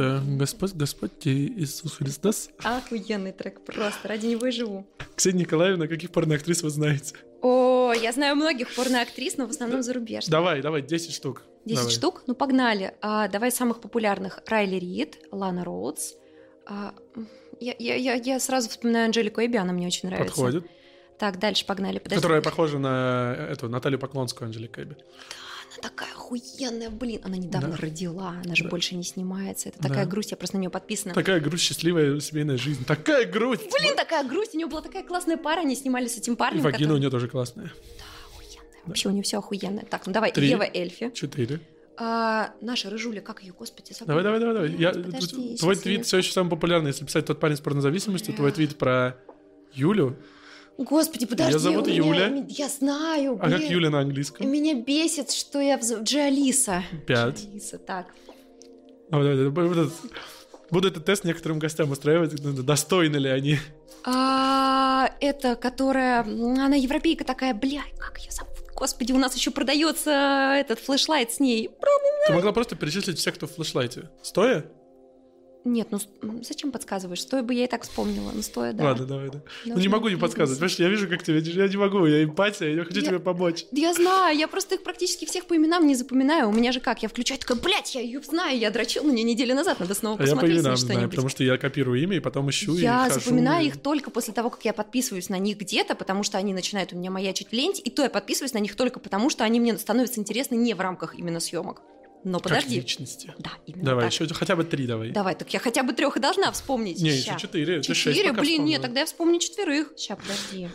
[0.00, 2.48] Это Господь, Господь Иисус Христос.
[2.64, 4.86] Охуенный трек, просто ради него и живу.
[5.14, 7.16] Ксения Николаевна, каких порноактрис вы знаете?
[7.42, 10.30] О, я знаю многих порноактрис, но в основном зарубежных.
[10.30, 11.42] Давай, давай, 10 штук.
[11.66, 11.92] 10 Давай.
[11.92, 12.22] штук?
[12.26, 12.94] Ну, погнали.
[13.02, 14.42] А, давай самых популярных.
[14.46, 16.14] Райли Рид, Лана Роудс.
[16.64, 16.94] А,
[17.60, 20.34] я, я, я, я сразу вспоминаю Анжелику Эбби, она мне очень нравится.
[20.34, 20.64] Подходит.
[21.18, 21.98] Так, дальше погнали.
[21.98, 22.22] Подожди.
[22.22, 24.96] Которая похожа на эту Наталью Поклонскую Анжелика Эбби.
[25.72, 27.20] Она такая охуенная, блин.
[27.24, 27.76] Она недавно Да.
[27.76, 28.70] родила, она же Да.
[28.70, 29.68] больше не снимается.
[29.68, 30.10] Это такая Да.
[30.10, 31.14] грусть, я просто на нее подписана.
[31.14, 32.84] Такая грусть, счастливая семейная жизнь.
[32.84, 33.70] Такая грусть!
[33.78, 34.54] Блин, такая грусть.
[34.54, 36.62] У нее была такая классная пара, они снимали с этим И парнем.
[36.62, 37.72] вагина у который- нее тоже классная.
[38.32, 38.82] Охуенная.
[38.86, 39.84] Вообще у нее все охуенное.
[39.84, 40.48] Так, ну давай, Три.
[40.48, 41.10] Ева Эльфи.
[41.14, 41.60] Четыре.
[42.02, 44.22] А, наша рыжуля, как ее, господи, забыла.
[44.22, 44.70] Давай, давай, давай, давай.
[44.80, 46.88] Я, Подожди, твой твит все еще самый популярный.
[46.88, 49.16] Если писать тот парень с порнозависимостью, твой твит про
[49.74, 50.16] Юлю.
[50.78, 51.52] Господи, подожди.
[51.52, 52.46] Её зовут меня- Юля.
[52.48, 53.60] Я знаю, А как.
[53.60, 54.50] Юля на английском?
[54.50, 55.76] Меня бесит, что я...
[55.76, 55.92] Вз...
[56.02, 56.82] Джалиса.
[57.06, 57.44] Пять.
[57.44, 58.06] Джалиса, так.
[59.10, 59.92] Вот этот-
[60.70, 62.32] Буду этот тест некоторым гостям устраивать,
[62.64, 63.58] достойны ли они.
[64.04, 66.20] А, это, которая...
[66.22, 68.54] Она европейка такая, бля, как ее зовут?
[68.74, 71.68] Господи, у нас еще продается этот флешлайт с ней.
[72.26, 74.08] Ты могла просто перечислить всех, кто в флешлайте.
[74.22, 74.64] Стоя?
[75.64, 75.98] Нет, ну
[76.42, 77.20] зачем подсказываешь?
[77.20, 78.30] Стоя бы я и так вспомнила.
[78.34, 78.84] Ну, стоя, да.
[78.84, 79.42] Ладно, давай, да.
[79.64, 80.58] Ну, не Должна могу не быть подсказывать.
[80.58, 81.38] Понимаешь, я вижу, как тебе...
[81.40, 83.66] Я не могу, я эмпатия, я хочу Я- тебе помочь.
[83.70, 86.48] Да Я знаю, я просто их практически всех по именам не запоминаю.
[86.48, 89.24] У меня же как, я включаю, такая, блядь, я ее знаю, я дрочил на нее
[89.24, 91.10] неделю назад, надо снова А я по посмотреть именам на знаю, что-нибудь.
[91.14, 94.10] потому что я копирую имя и потом ищу и Я хожу, запоминаю и- их только
[94.10, 97.48] после того, как я подписываюсь на них где-то, потому что они начинают у меня маячить
[97.48, 100.54] в ленте, и то я подписываюсь на них только потому, что они мне становятся интересны
[100.54, 101.82] не в рамках именно съемок.
[102.24, 102.76] Но Как подожди.
[102.76, 103.32] личности.
[103.38, 104.12] Да, именно Давай, так.
[104.12, 105.10] еще хотя бы три давай.
[105.10, 107.00] Давай, так я хотя бы трех и должна вспомнить.
[107.00, 107.32] Не, Ща.
[107.32, 107.82] еще четыре.
[107.82, 108.32] Четыре?
[108.32, 109.92] Блин, нет, тогда я вспомню четверых.
[109.96, 110.68] Сейчас, подожди.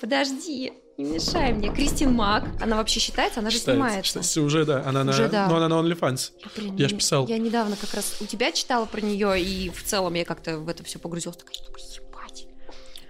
[0.00, 1.72] Подожди, не мешай мне.
[1.74, 3.40] Кристин Мак, она вообще считается?
[3.40, 4.06] Она же Считается, снимается.
[4.08, 4.82] считается, уже да.
[4.86, 5.48] Она Уже на, да.
[5.48, 6.32] Ну, она на OnlyFans.
[6.56, 7.26] Блин, Я ж не- писал.
[7.26, 10.68] Я недавно как раз у тебя читала про нее, и в целом я как-то в
[10.68, 11.36] это все погрузилась.
[11.36, 12.46] Такая, ебать.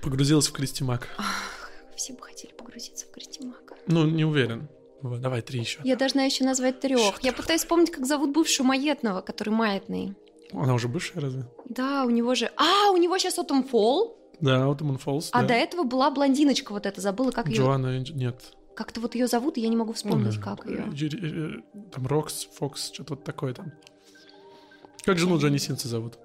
[0.03, 1.09] Погрузилась в Кристи Мак.
[1.97, 3.73] Все бы хотели погрузиться в Кристин Мак.
[3.87, 4.69] Ну, не уверен.
[5.03, 5.81] Давай, три еще.
[5.85, 7.23] Я должна еще назвать трех.
[7.23, 10.15] Я пытаюсь вспомнить, как зовут бывшего маятного, который маятный.
[10.53, 11.47] Она уже бывшая разве?
[11.69, 12.51] Да, у него же...
[12.57, 15.49] А, у него сейчас Autumn Fall, Да, Autumn Falls, а да.
[15.49, 17.59] до этого была блондиночка вот эта, забыла, как ее...
[17.59, 18.55] Джоанна, нет.
[18.75, 21.63] Как-то вот ее зовут, и я не могу вспомнить, Ой, как ее.
[21.93, 23.73] Там Рокс, Фокс, что-то вот такое там.
[25.05, 26.19] Как жену Джонни Синса зовут?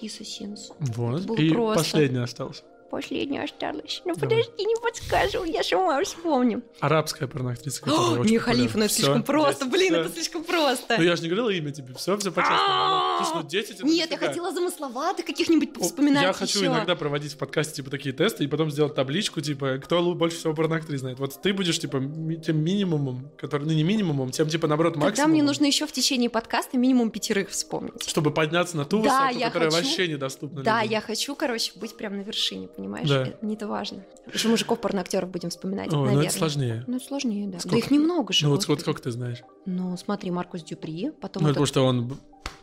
[0.00, 0.72] Киса Синс.
[0.78, 1.38] Вот.
[1.38, 1.84] И просто.
[1.84, 2.64] последний остался.
[2.94, 4.02] Последняя осталась.
[4.04, 4.44] Ну Давай.
[4.44, 6.62] подожди, не подскажу, я сама вспомню.
[6.78, 7.82] Арабская порноактриса,
[8.22, 10.94] Мия Халифа, ну это слишком просто, блин, это слишком просто.
[10.96, 13.42] Ну я же не говорила имя тебе, все, все по-честному.
[13.42, 17.74] Ну 10 это Нет, я хотела замысловато каких-нибудь вспоминать Я хочу иногда проводить в подкасте
[17.74, 21.18] типа такие тесты и потом сделать табличку, типа, кто больше всего порноактрис знает.
[21.18, 22.00] Вот ты будешь типа
[22.46, 25.16] тем минимумом, который, ну не минимумом, тем типа наоборот максимумом.
[25.16, 28.08] Тогда мне нужно еще в течение подкаста минимум пятерых вспомнить.
[28.08, 32.22] Чтобы подняться на ту высоту, которая вообще недоступна Да, я хочу, короче, быть прям на
[32.22, 32.83] вершине, понимаешь?
[33.04, 33.22] Да.
[33.26, 34.04] Это не это важно.
[34.32, 36.26] Еще мужиков порноактеров будем вспоминать, ну наверное.
[36.26, 36.84] это сложнее.
[36.86, 37.58] Ну, сложнее, да.
[37.58, 37.76] Сколько?
[37.76, 38.44] Да их немного же.
[38.46, 39.38] Ну вот сколько, сколько ты знаешь?
[39.66, 42.18] Ну, смотри, Маркус Дюпри, потом Ну, этот- потому что он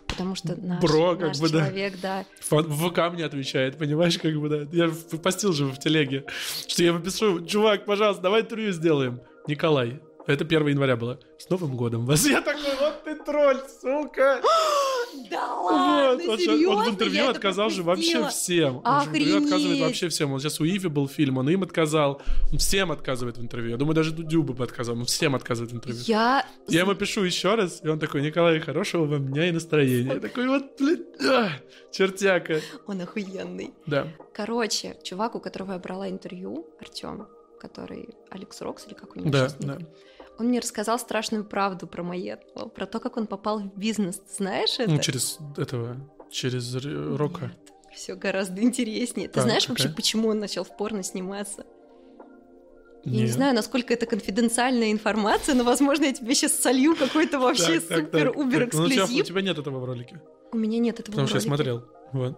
[0.07, 1.59] потому что наш, бро, как наш бы, да.
[1.59, 2.25] человек, да.
[2.41, 4.67] в в ВК мне отвечает, понимаешь, как бы, да.
[4.71, 4.91] Я
[5.23, 6.25] постил же в телеге,
[6.67, 9.21] что я ему пишу, чувак, пожалуйста, давай интервью сделаем.
[9.47, 10.01] Николай.
[10.27, 11.19] Это 1 января было.
[11.39, 12.25] С Новым годом вас.
[12.27, 14.39] Я такой, вот ты тролль, сука.
[15.29, 18.81] Да Вот, он, щас- он в интервью отказал же вообще всем.
[18.83, 20.31] Он же в интервью отказывает вообще всем.
[20.33, 22.21] Он сейчас у Иви был фильм, он им отказал.
[22.51, 23.71] Он всем отказывает в интервью.
[23.71, 24.97] Я думаю, даже Дудю бы отказал.
[24.97, 26.01] Он всем отказывает в интервью.
[26.05, 26.45] Я...
[26.67, 30.13] Я ему пишу еще раз, и он такой, Николай, хорошего вам дня и настроения.
[30.13, 31.49] Я такой, вот, блин, а,
[31.91, 32.61] чертяка.
[32.87, 33.73] Он охуенный.
[33.85, 34.07] Да.
[34.33, 37.27] Короче, чувак, у которого я брала интервью, Артем,
[37.59, 39.77] который Алекс Рокс или как у него Да, сейчас да.
[40.39, 44.17] Он мне рассказал страшную правду про Маетного, про то, как он попал в бизнес.
[44.17, 44.89] Ты знаешь это?
[44.91, 45.97] Ну, через этого,
[46.29, 46.75] через
[47.17, 47.51] Рока.
[47.93, 49.27] Все гораздо интереснее.
[49.27, 49.73] Ты знаешь какая?
[49.73, 51.65] вообще, почему он начал в порно сниматься?
[53.03, 53.31] Я не Нет.
[53.31, 57.97] знаю, насколько это конфиденциальная информация, но, возможно, я тебе сейчас солью какой-то вообще Так, так,
[57.97, 58.73] так, супер-убер так.
[58.75, 60.21] Ну, у тебя- нет этого в ролике.
[60.51, 61.55] У меня нет этого Потому в что я ролике.
[61.55, 61.83] смотрел.
[62.13, 62.37] Вот.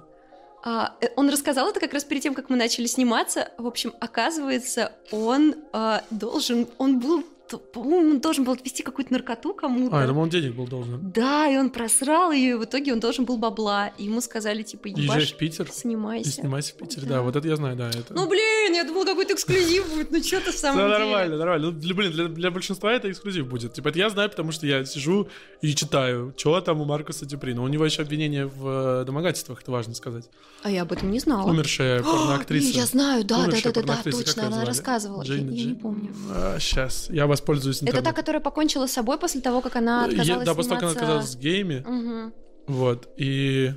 [0.65, 3.51] А, э, он рассказал это как раз перед тем, как мы начали сниматься.
[3.57, 9.53] В общем, оказывается, он а, должен, он был, по-моему, он должен был отвести какую-то наркоту
[9.53, 9.97] кому-то.
[9.97, 11.11] А, я думал, он денег был должен.
[11.11, 13.87] Да, и он просрал ее, и в итоге он должен был бабла.
[13.97, 16.31] И ему сказали, типа, ебашь, в Питер и снимайся.
[16.31, 17.07] снимайся в Питере.
[17.07, 17.15] Да.
[17.15, 17.89] Да, вот это я знаю, да.
[17.89, 18.13] Это...
[18.13, 20.11] Ну, блин, я думала, какой-то эксклюзив будет.
[20.11, 21.67] Ну, что ты в самом Да, нормально, нормально.
[21.67, 23.73] Ну, для, блин, для, для большинства это эксклюзив будет.
[23.73, 25.27] Типа, это я знаю, потому что я сижу
[25.61, 27.53] и читаю, что там у Маркуса Дюпри.
[27.53, 30.25] Но у него еще обвинение в э, домогательствах, это важно сказать.
[30.63, 31.49] А я об этом не знала.
[31.49, 32.77] Умершая О, порноактриса.
[32.77, 35.23] Я знаю, да, да, да, да, точно, она рассказывала.
[35.23, 36.13] Я, не помню.
[36.59, 38.13] сейчас, я вас воспользуюсь Это интернетом.
[38.13, 40.89] та, которая покончила с собой после того, как она Я- отказалась да, после того, как
[40.91, 42.33] она оказалась с гейми, Мгм.
[42.67, 43.73] вот, и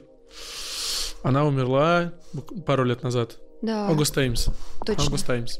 [1.22, 2.12] она умерла
[2.66, 3.38] пару лет назад.
[3.62, 4.46] Да, Август Таймс.
[4.84, 5.04] точно.
[5.04, 5.58] Август Таймс.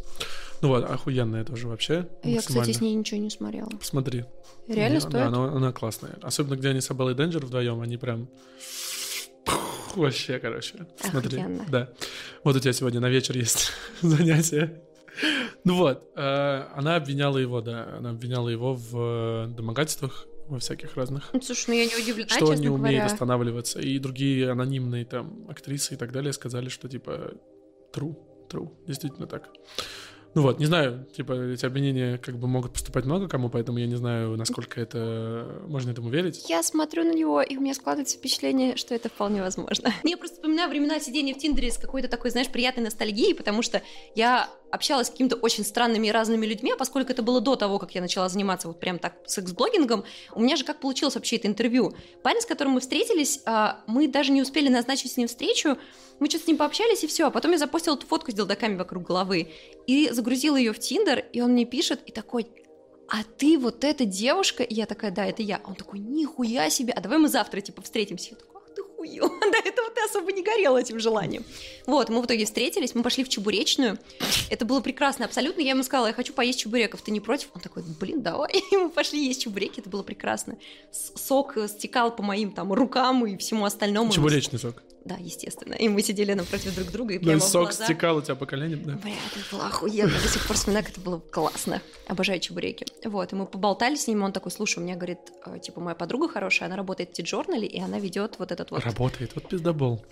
[0.62, 2.08] Ну вот, охуенная тоже вообще.
[2.22, 3.68] Я, кстати, с ней ничего не смотрела.
[3.68, 4.24] Посмотри.
[4.68, 5.12] Реально Да, стоит?
[5.14, 6.16] Да, она, она классная.
[6.22, 8.28] Особенно, где они с Абеллой Денджер вдвоем, они прям...
[9.94, 10.86] Вообще, короче.
[11.00, 11.38] Смотри.
[11.38, 11.64] Охуенно.
[11.68, 11.88] Да.
[12.44, 13.70] Вот у тебя сегодня на вечер есть
[14.02, 14.82] занятие.
[15.66, 20.94] Ну вот, э, она обвиняла его, да, она обвиняла его в э, домогательствах, во всяких
[20.94, 23.06] разных, Ну, Слушай, ну я не удивлена, что он не умеет говоря.
[23.06, 23.80] останавливаться.
[23.80, 27.32] И другие анонимные там актрисы и так далее сказали, что типа
[27.92, 28.14] true,
[28.48, 29.48] true, действительно так.
[30.36, 33.86] Ну вот, не знаю, типа эти обвинения как бы могут поступать много кому, поэтому я
[33.86, 36.44] не знаю, насколько это можно этому верить.
[36.48, 39.92] Я смотрю на него, и у меня складывается впечатление, что это вполне возможно.
[40.04, 43.80] Я просто вспоминаю времена сидения в Тиндере с какой-то такой, знаешь, приятной ностальгией, потому что
[44.14, 47.78] я общалась с какими-то очень странными и разными людьми, а поскольку это было до того,
[47.78, 50.04] как я начала заниматься вот прям так секс-блогингом,
[50.34, 51.94] у меня же как получилось вообще это интервью.
[52.22, 55.78] Парень, с которым мы встретились, а, мы даже не успели назначить с ним встречу,
[56.18, 57.26] мы что-то с ним пообщались, и все.
[57.26, 59.52] А потом я запостила эту фотку с делдаками вокруг головы
[59.86, 62.46] и загрузила ее в Тиндер, и он мне пишет, и такой,
[63.08, 64.62] а ты вот эта девушка?
[64.62, 65.60] И я такая, да, это я.
[65.64, 68.30] Он такой, нихуя себе, а давай мы завтра, типа, встретимся.
[68.30, 68.55] Я такой,
[69.06, 69.22] хую.
[69.40, 71.44] До этого ты особо не горела этим желанием.
[71.86, 73.98] Вот, мы в итоге встретились, мы пошли в чебуречную.
[74.50, 75.60] Это было прекрасно, абсолютно.
[75.60, 77.48] Я ему сказала, я хочу поесть чебуреков, ты не против?
[77.54, 78.52] Он такой, блин, давай.
[78.72, 80.58] И мы пошли есть чебуреки, это было прекрасно.
[80.92, 84.12] Сок стекал по моим там рукам и всему остальному.
[84.12, 84.82] Чебуречный сок.
[85.06, 85.74] Да, естественно.
[85.74, 88.34] И мы сидели напротив друг друга и Ну и прямо сок глаза- стекал у тебя
[88.34, 88.92] по коленям, да?
[88.94, 90.10] Бля, это было охуенно.
[90.20, 91.80] До сих пор вспоминаю, как это было классно.
[92.08, 92.86] Обожаю чебуреки.
[93.04, 95.94] Вот, и мы поболтали с ним, он такой, слушай, у меня, говорит, э, типа, моя
[95.94, 98.82] подруга хорошая, она работает в Ти-Джорнале, и она ведет вот этот вот...
[98.84, 100.04] Работает, вот пиздобол.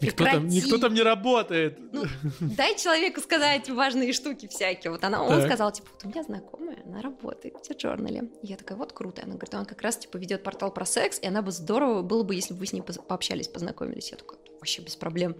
[0.00, 1.78] Никто там, никто там не работает.
[1.92, 2.04] Ну,
[2.40, 4.90] дай человеку сказать важные штуки всякие.
[4.90, 5.46] Вот она, он Так.
[5.46, 8.30] сказал, типа, вот у меня знакомая, она работает в Ти-Джорнале.
[8.42, 9.22] Я такая, вот круто.
[9.22, 12.22] Она говорит, он как раз, типа, ведет портал про секс, и она бы здорово было
[12.24, 14.10] бы, если бы вы с ней пообщались, познакомились.
[14.10, 15.36] Я такая, вообще без проблем.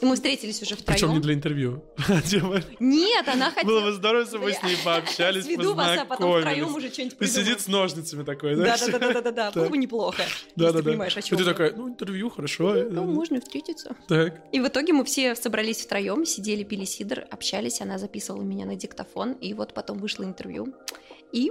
[0.00, 1.20] И мы встретились уже Причем не втроем.
[1.22, 1.84] для интервью.
[2.24, 3.66] Типа, Нет, она хотела...
[3.66, 6.88] Было бы здорово, если бы мы с ней пообщались, Сведу вас, а потом втроем уже
[6.88, 7.46] что-нибудь придумаем.
[7.46, 8.92] сидит с ножницами такой, Да, знаешь?
[8.92, 10.22] да, да, да, да, да, было бы неплохо.
[10.54, 11.36] Да, да, ты понимаешь, о чем.
[11.36, 12.74] ты такая, ну, интервью, хорошо.
[12.88, 13.96] Ну, можно встретиться.
[14.06, 14.40] Так.
[14.52, 18.76] И в итоге мы все собрались втроем, сидели, пили сидр, общались, она записывала меня на
[18.76, 20.72] диктофон, и вот потом вышло интервью.
[21.32, 21.50] И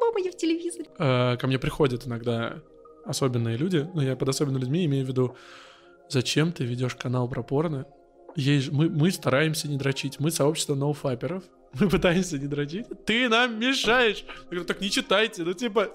[0.00, 0.86] мама, я в телевизоре.
[0.98, 2.62] Э, Ко мне приходят иногда
[3.04, 5.36] особенные люди, но я под особенными людьми имею в виду,
[6.10, 7.86] зачем ты ведешь канал про порно?
[8.36, 11.44] Же- мы, мы стараемся не дрочить, мы сообщество ноуфаперов,
[11.80, 14.24] мы пытаемся не дрочить, ты нам мешаешь.
[14.26, 15.90] Я говорю, так не читайте, ну типа...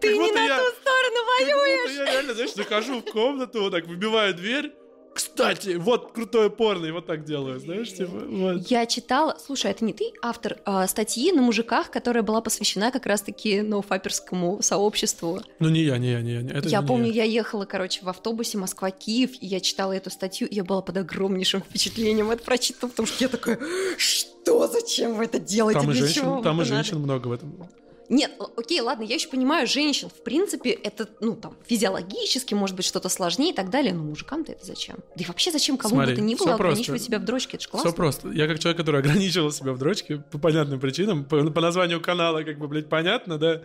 [0.00, 1.96] Ты как не на я- ту сторону воюешь!
[1.96, 4.72] я реально, знаешь, захожу в комнату, вот так выбиваю дверь,
[5.14, 8.70] кстати, вот крутое порно, и вот так делаю, знаешь, типа, вот.
[8.70, 13.06] Я читала, слушай, это не ты автор а, статьи на мужиках, которая была посвящена как
[13.06, 15.40] раз-таки ноуфаперскому сообществу.
[15.58, 16.42] Ну не я, не я, не я.
[16.42, 20.10] не- Это я не помню, я ехала, короче, в автобусе Москва-Киев, и я читала эту
[20.10, 23.58] статью, и я была под огромнейшим впечатлением от прочитанного, потому что я такая,
[23.98, 27.32] что, зачем вы это делаете, Там и женщин, там и это надо?» женщин много в
[27.32, 27.68] этом.
[28.08, 30.08] Нет, окей, ладно, я еще понимаю женщин.
[30.08, 34.52] В принципе, это, ну, там, физиологически, может быть, что-то сложнее и так далее, но мужикам-то
[34.52, 34.96] это зачем?
[35.16, 36.64] Да и вообще зачем кому Смотри, бы то ни было просто.
[36.64, 37.56] ограничивать себя в дрочке?
[37.56, 37.90] Это же классно.
[37.90, 38.28] Все просто.
[38.30, 42.42] Я как человек, который ограничивал себя в дрочке по понятным причинам, по, по названию канала,
[42.42, 43.62] как бы, блядь, понятно, да?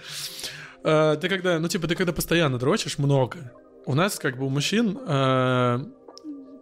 [0.84, 3.52] А, ты когда, ну, типа, ты когда постоянно дрочишь много,
[3.86, 5.82] у нас, как бы, у мужчин, а,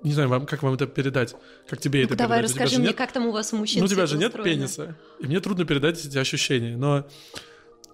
[0.03, 1.35] не знаю, вам, как вам это передать,
[1.67, 2.53] как тебе Ну-ка, это давай передать?
[2.53, 4.29] Тебя расскажи мне, нет- как там у вас у мужчин Ну, у тебя же нет
[4.29, 4.55] устроено?
[4.55, 7.05] пениса, и мне трудно передать эти ощущения, но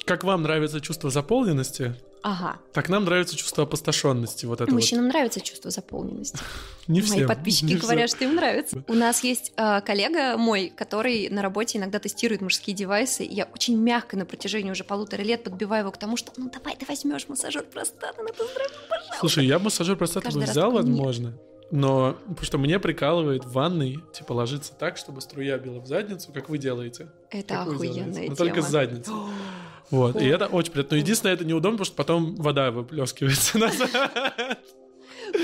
[0.06, 2.60] как вам нравится чувство заполненности, Ага.
[2.74, 6.38] так нам нравится чувство опустошенности, вот это Мужчинам нравится чувство заполненности.
[6.38, 6.48] вот.
[6.88, 7.28] Не Мои всем.
[7.28, 8.84] подписчики говорят, что им нравится.
[8.88, 13.28] У нас есть э, коллега мой, который на работе иногда тестирует мужские девайсы.
[13.30, 16.76] Я очень мягко на протяжении уже полутора лет подбиваю его к тому, что ну давай
[16.76, 19.16] ты возьмешь массажер простаты на пожалуйста.
[19.20, 21.34] Слушай, я массажер простаты бы взял, возможно.
[21.72, 26.34] Но потому что мне прикалывает в ванной, типа, ложиться так, чтобы струя била в задницу,
[26.34, 27.08] как вы делаете.
[27.30, 28.14] Это Как охуенная делаете.
[28.22, 28.30] тема.
[28.30, 29.12] Но только с задницы.
[29.92, 30.20] Вот.
[30.22, 30.96] И это очень приятно.
[30.96, 34.60] Но единственное, это неудобно, потому что потом вода выплескивается назад.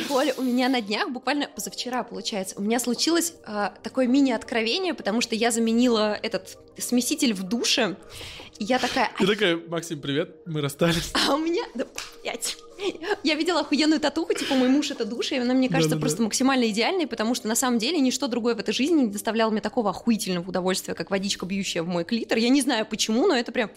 [0.08, 5.22] Коля, у меня на днях, буквально позавчера, получается, у меня случилось а, такое мини-откровение, потому
[5.22, 7.96] что я заменила этот смеситель в душе,
[8.60, 11.12] я такая, Ты такая, Максим, привет, мы расстались.
[11.14, 11.64] а у меня...
[11.76, 11.86] Да,
[12.24, 12.58] блядь.
[13.24, 16.02] Я видела охуенную татуху, типа мой муж это душа, и она мне кажется Да-да-да.
[16.02, 19.50] просто максимально идеальной, потому что на самом деле ничто другое в этой жизни не доставляло
[19.50, 22.38] мне такого охуительного удовольствия, как водичка, бьющая в мой клитор.
[22.38, 23.72] Я не знаю почему, но это прям...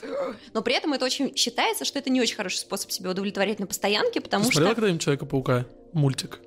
[0.52, 3.66] Но при этом это очень считается, что это не очень хороший способ себя удовлетворять на
[3.66, 4.58] постоянке, потому Ты что...
[4.58, 5.66] смотрела когда-нибудь Человека-паука?
[5.94, 6.40] Мультик.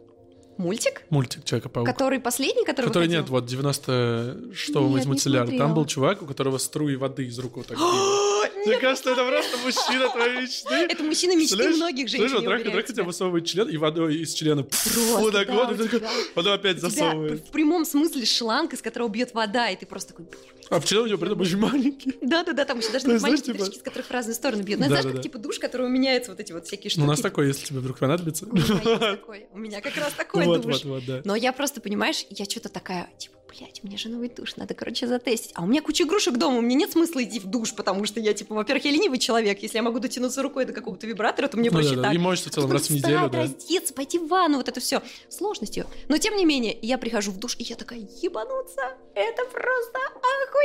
[0.58, 1.04] Мультик?
[1.10, 1.88] Мультик Человека-паук.
[1.88, 3.22] Который последний, который Который выходил?
[3.22, 5.58] нет, вот 96-го Нет, из не мультсериала.
[5.58, 7.78] Там был чувак, у которого струи воды из рук вот так.
[8.66, 10.74] Мне кажется, это просто мужчина твоей мечты.
[10.90, 14.34] Это мужчина мечты многих женщин, Слышь, вот Драка, Драка тебя высовывает член, и водой из
[14.34, 17.46] члена тебя- потом опять засовывает.
[17.46, 20.28] в прямом смысле шланг, из которого бьет вода, и ты просто такой...
[20.76, 22.16] А член у него при этом очень маленький.
[22.22, 24.80] Да-да-да, там еще даже есть, знаешь, маленькие типа- дырочки, из которых в разные стороны бьют.
[24.80, 25.18] Ну, знаешь, Да-да-да.
[25.18, 27.00] как типа душ, которого меняются вот эти вот всякие штуки.
[27.02, 28.46] Ну, у нас такой, если тебе вдруг понадобится.
[28.46, 29.48] У меня такой.
[29.54, 30.84] У меня как раз такой Вот, душ.
[30.84, 31.22] вот, вот, да.
[31.26, 34.74] Но я просто, понимаешь, я что-то такая, типа, блядь, у меня же новый душ, надо,
[34.74, 35.52] короче, затестить.
[35.54, 38.34] А у меня куча игрушек дома, мне нет смысла идти в душ, потому что я,
[38.34, 39.62] типа, во-первых, я ленивый человек.
[39.62, 42.02] Если я могу дотянуться рукой до какого-то вибратора, то мне Ну, проще да, да.
[42.04, 42.14] так.
[42.16, 43.38] И моешься в А целом потом раз в неделю, да.
[43.42, 45.04] раздеться, пойти в ванну, вот это все.
[45.30, 45.86] Сложностью.
[46.10, 48.82] Но тем не менее, я прихожу в душ, и я такая, ебануться,
[49.14, 50.63] это просто охуенно!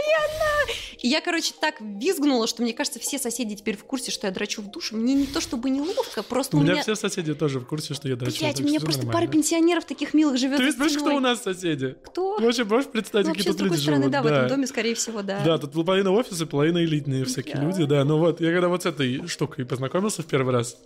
[1.00, 4.32] И я, короче, так визгнула, что мне кажется, все соседи теперь в курсе, что я
[4.32, 4.96] драчу в душе.
[4.96, 6.82] Мне не то чтобы неловко, просто У у меня меня...
[6.82, 8.38] все соседи тоже в курсе, что я дрочу.
[8.40, 9.26] Блядь, так у меня просто нормально.
[9.26, 11.96] пара пенсионеров таких милых живет Ты знаешь, кто у нас соседи?
[12.04, 12.38] Кто?
[12.38, 14.12] Вообще, можешь представить, Ну, какие тут люди стороны, живут?
[14.12, 15.40] да, в этом доме, скорее всего, да.
[15.44, 17.62] Да, тут половина офиса, половина элитные всякие Да.
[17.62, 18.04] люди, да.
[18.04, 20.76] Ну вот, я когда вот с этой штукой познакомился в первый раз.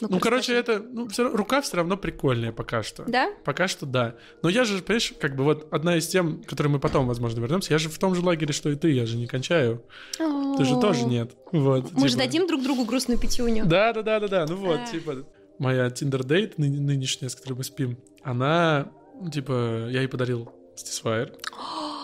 [0.00, 3.04] Ну, как короче, это, ну, равно- рука все равно прикольная пока что.
[3.04, 3.30] Да?
[3.44, 4.14] Пока что да.
[4.42, 7.40] Но я же, понимаешь, как бы вот одна из тем, к которой мы потом, возможно,
[7.40, 9.84] вернемся, я же в том же лагере, что и ты, я же не кончаю.
[10.16, 11.32] Ты же тоже нет.
[11.50, 11.92] Вот.
[11.92, 12.24] Мы же типа.
[12.24, 13.64] дадим друг другу грустную пятюню.
[13.66, 14.46] Да, да, да, да, да.
[14.48, 15.26] Ну вот, типа,
[15.58, 21.34] моя Tinder дейт нынешняя, с которой мы спим, она, ну, типа, я ей подарил Satisfyer.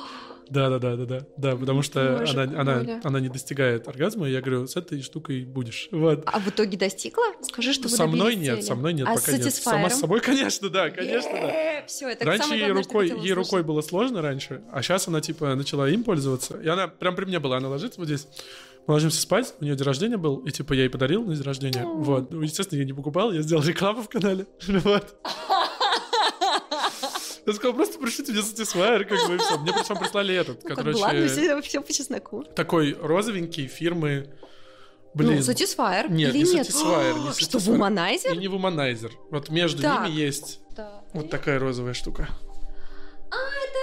[0.51, 4.29] Да, да, да, да, да, да, потому что Боже, она, она, она не достигает оргазма,
[4.29, 5.89] и я говорю, с этой штукой будешь.
[5.91, 6.23] Вот.
[6.27, 7.25] А в итоге достигла?
[7.43, 9.55] Скажи, что вы со мной нет, со мной нет, а пока нет.
[9.55, 11.85] Сама с собой, конечно, да, конечно, да.
[11.87, 15.89] Все, это Раньше ей рукой, ей рукой было сложно раньше, а сейчас она типа начала
[15.89, 16.61] им пользоваться.
[16.61, 18.27] И она прям при мне была, она ложится вот здесь.
[18.87, 21.43] Мы ложимся спать, у нее день рождения был, и типа я ей подарил на день
[21.43, 21.85] рождения.
[21.85, 22.31] Вот.
[22.31, 24.47] Ну, естественно, я не покупал, я сделал рекламу в канале.
[24.69, 25.17] Вот.
[27.47, 29.59] Я сказал, просто пришлите мне Satisfyer, как бы, все.
[29.59, 32.43] Мне причем прислали этот, Ну, короче, ладно, все, все по чесноку.
[32.45, 34.31] такой розовенький фирмы,
[35.15, 36.67] блин, ну, Satisfyer Нет, или не нет?
[36.69, 37.71] Satisfyer, не Что, Satisfyer.
[37.73, 38.33] вуманайзер?
[38.33, 39.13] и не вуманайзер.
[39.31, 40.09] Вот между Так.
[40.09, 41.03] ними есть Да.
[41.13, 42.29] вот такая розовая штука.
[43.31, 43.79] А, это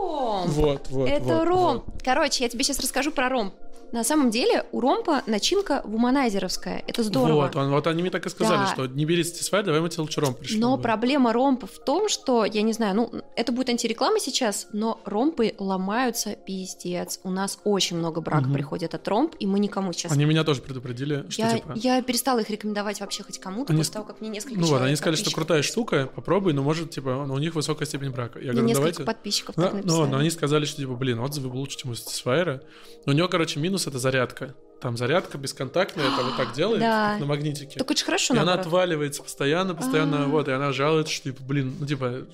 [0.00, 0.48] ром!
[0.50, 1.82] Вот, вот, это вот, ром.
[1.86, 2.02] вот.
[2.04, 3.54] Короче, я тебе сейчас расскажу про ром.
[3.92, 6.82] На самом деле у ромпа начинка вуманайзеровская.
[6.86, 7.42] Это здорово.
[7.42, 8.66] Вот, он- вот они мне так и сказали, Да.
[8.66, 10.60] что не бери Satisfyer, давай мы тебе лучше ром пришлем.
[10.60, 15.00] Но проблема ромпа в том, что, я не знаю, ну, это будет антиреклама сейчас, но
[15.04, 17.20] ромпы ломаются пиздец.
[17.24, 18.54] У нас очень много брака Мгм.
[18.54, 20.12] приходит от ромп, и мы никому сейчас...
[20.12, 21.72] Они меня тоже предупредили, что я, типа...
[21.76, 24.82] я перестала их рекомендовать вообще хоть кому-то, Они после того, как мне несколько Ну вот,
[24.82, 28.38] они сказали, что крутая штука, попробуй, но может, типа, ну, у них высокая степень брака.
[28.38, 29.04] Я Мне говорю, «Ну, несколько давайте...
[29.04, 30.10] подписчиков Ну, так ну, написали.
[30.10, 32.60] но они сказали, что, типа, блин, отзывы лучше, чем у Satisfyer.
[33.06, 34.54] Но у него, короче, минус— это зарядка.
[34.80, 37.16] Там зарядка бесконтактная, это вот так делает, Да.
[37.18, 37.78] на магнитике.
[37.78, 38.66] Так ж хорошо, и она наоборот.
[38.66, 40.26] отваливается постоянно, постоянно, А.
[40.28, 42.26] вот, и она жалуется, что, типа, блин, ну, типа,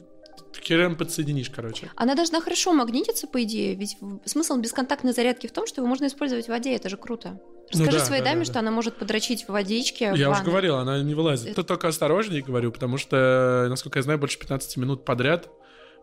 [0.62, 1.90] херен подсоединишь, короче.
[1.96, 5.88] Она должна хорошо магнититься, по идее, ведь в- смысл бесконтактной зарядки в том, что его
[5.88, 7.40] можно использовать в воде, это же круто.
[7.72, 10.12] Ну Расскажи да, своей да, даме, да, что она может подрочить в водичке.
[10.12, 10.44] в Я уже ванной.
[10.50, 11.46] говорил, она не вылазит.
[11.48, 15.48] Это- Тут только осторожнее говорю, потому что, насколько я знаю, больше 15 минут подряд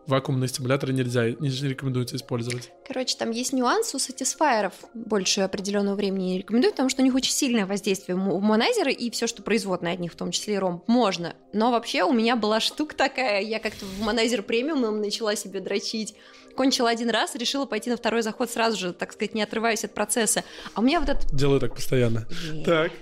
[0.06, 2.70] вакуумные стимуляторы нельзя, не рекомендуется использовать.
[2.86, 4.72] Короче, там есть нюанс у сатисфайеров.
[4.94, 8.16] Больше определенного времени не рекомендую, потому что у них очень сильное воздействие.
[8.16, 11.34] М- Вуманайзеры и все, что производное от них, в том числе и ром, можно.
[11.52, 16.14] Но вообще у меня была штука такая, я как-то в Вуманайзер премиум начала себе дрочить.
[16.56, 19.94] Кончила один раз, решила пойти на второй заход сразу же, так сказать, не отрываясь от
[19.94, 20.44] процесса.
[20.74, 21.34] А у меня вот этот...
[21.34, 22.26] Делаю так постоянно.
[22.66, 22.92] Так.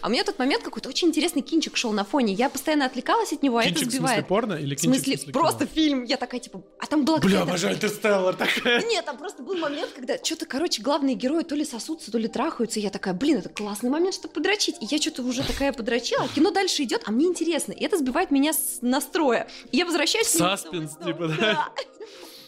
[0.00, 2.32] А у меня в тот момент какой-то очень интересный кинчик шел на фоне.
[2.34, 4.28] Я постоянно отвлекалась от него, а Кинчик это в смысле сбивает.
[4.28, 5.70] порно или В кинчик смысле, в смысле просто кино?
[5.74, 6.04] фильм.
[6.04, 8.82] Я такая, типа, а там была Бля, обожаю Интерстеллар такая.
[8.82, 12.28] Нет, там просто был момент, когда что-то, короче, главные герои то ли сосутся, то ли
[12.28, 12.80] трахаются.
[12.80, 14.76] И я такая, блин, это классный момент, чтобы подрочить.
[14.80, 17.72] И я что-то уже такая подрочила, а кино дальше идет, а мне интересно.
[17.72, 19.48] И это сбивает меня с настроя.
[19.72, 21.68] И я возвращаюсь Саспенс, типа, да?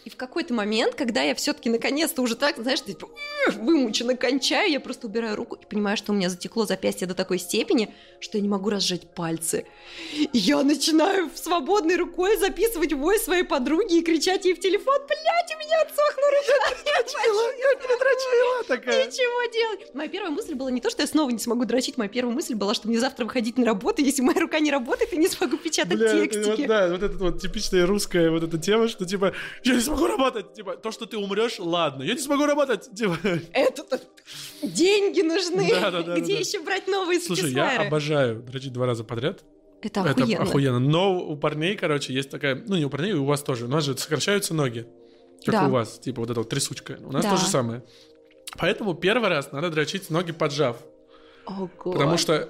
[0.06, 3.08] И в какой-то момент, когда я все-таки наконец-то уже так, знаешь, типа,
[3.56, 7.40] вымученно кончаю, я просто убираю руку и понимаю, что у меня затекло запястье до такой
[7.40, 9.66] степени, что я не могу разжать пальцы.
[10.14, 15.56] И я начинаю свободной рукой записывать вой своей подруги и кричать ей в телефон, блядь,
[15.56, 16.76] у меня отсохла рука.
[17.58, 19.06] Я передрочила такая.
[19.06, 19.92] Ничего делать.
[19.92, 22.54] Моя первая мысль была не то, что я снова не смогу дрочить, моя первая мысль
[22.54, 25.56] была, что мне завтра выходить на работу, если моя рука не работает, я не смогу
[25.56, 26.60] печатать Бля, это текстики.
[26.60, 29.32] вот, да, вот эта вот типичная русская вот эта тема, что типа,
[29.64, 33.16] я не смогу работать, типа, то, что ты умрешь, ладно, я не смогу работать, типа.
[33.52, 34.00] Это-то
[34.62, 35.70] деньги нужны.
[35.70, 36.20] Да-да-да-да-да.
[36.20, 39.44] Где еще брать новые Слушай, я обожаю дрочить два раза подряд.
[39.82, 40.42] Это Это охуенно.
[40.42, 40.78] охуенно.
[40.80, 43.66] Но у парней, короче, есть такая, ну не у парней, у вас тоже.
[43.66, 44.86] У нас же сокращаются ноги,
[45.44, 45.66] как Да.
[45.68, 46.98] у вас, типа вот эта вот трясучка.
[47.00, 47.30] У нас Да.
[47.32, 47.84] то же самое.
[48.58, 50.78] Поэтому первый раз надо дрочить ноги поджав.
[51.46, 51.68] Ого.
[51.84, 52.48] Потому что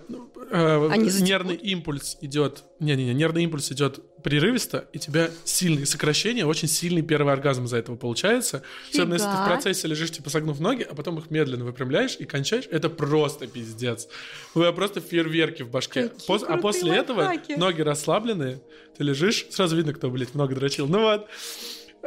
[0.50, 1.28] э, Они затекут?
[1.28, 2.64] нервный импульс идет.
[2.80, 7.76] Не-не-не, нервный импульс идет прерывисто, и у тебя сильные сокращения, очень сильный первый оргазм из-за
[7.76, 8.64] этого получается.
[8.92, 9.46] Особенно если ты в Фига.
[9.46, 14.08] процессе лежишь, типа согнув ноги, а потом их медленно выпрямляешь и кончаешь, это просто пиздец.
[14.56, 16.08] У тебя просто фейерверки в башке.
[16.08, 17.52] Какие Пос- а после этого лайфхаки.
[17.52, 18.60] ноги расслабленные,
[18.98, 20.88] ты лежишь, сразу видно, кто, блядь, много дрочил.
[20.88, 21.28] Ну вот.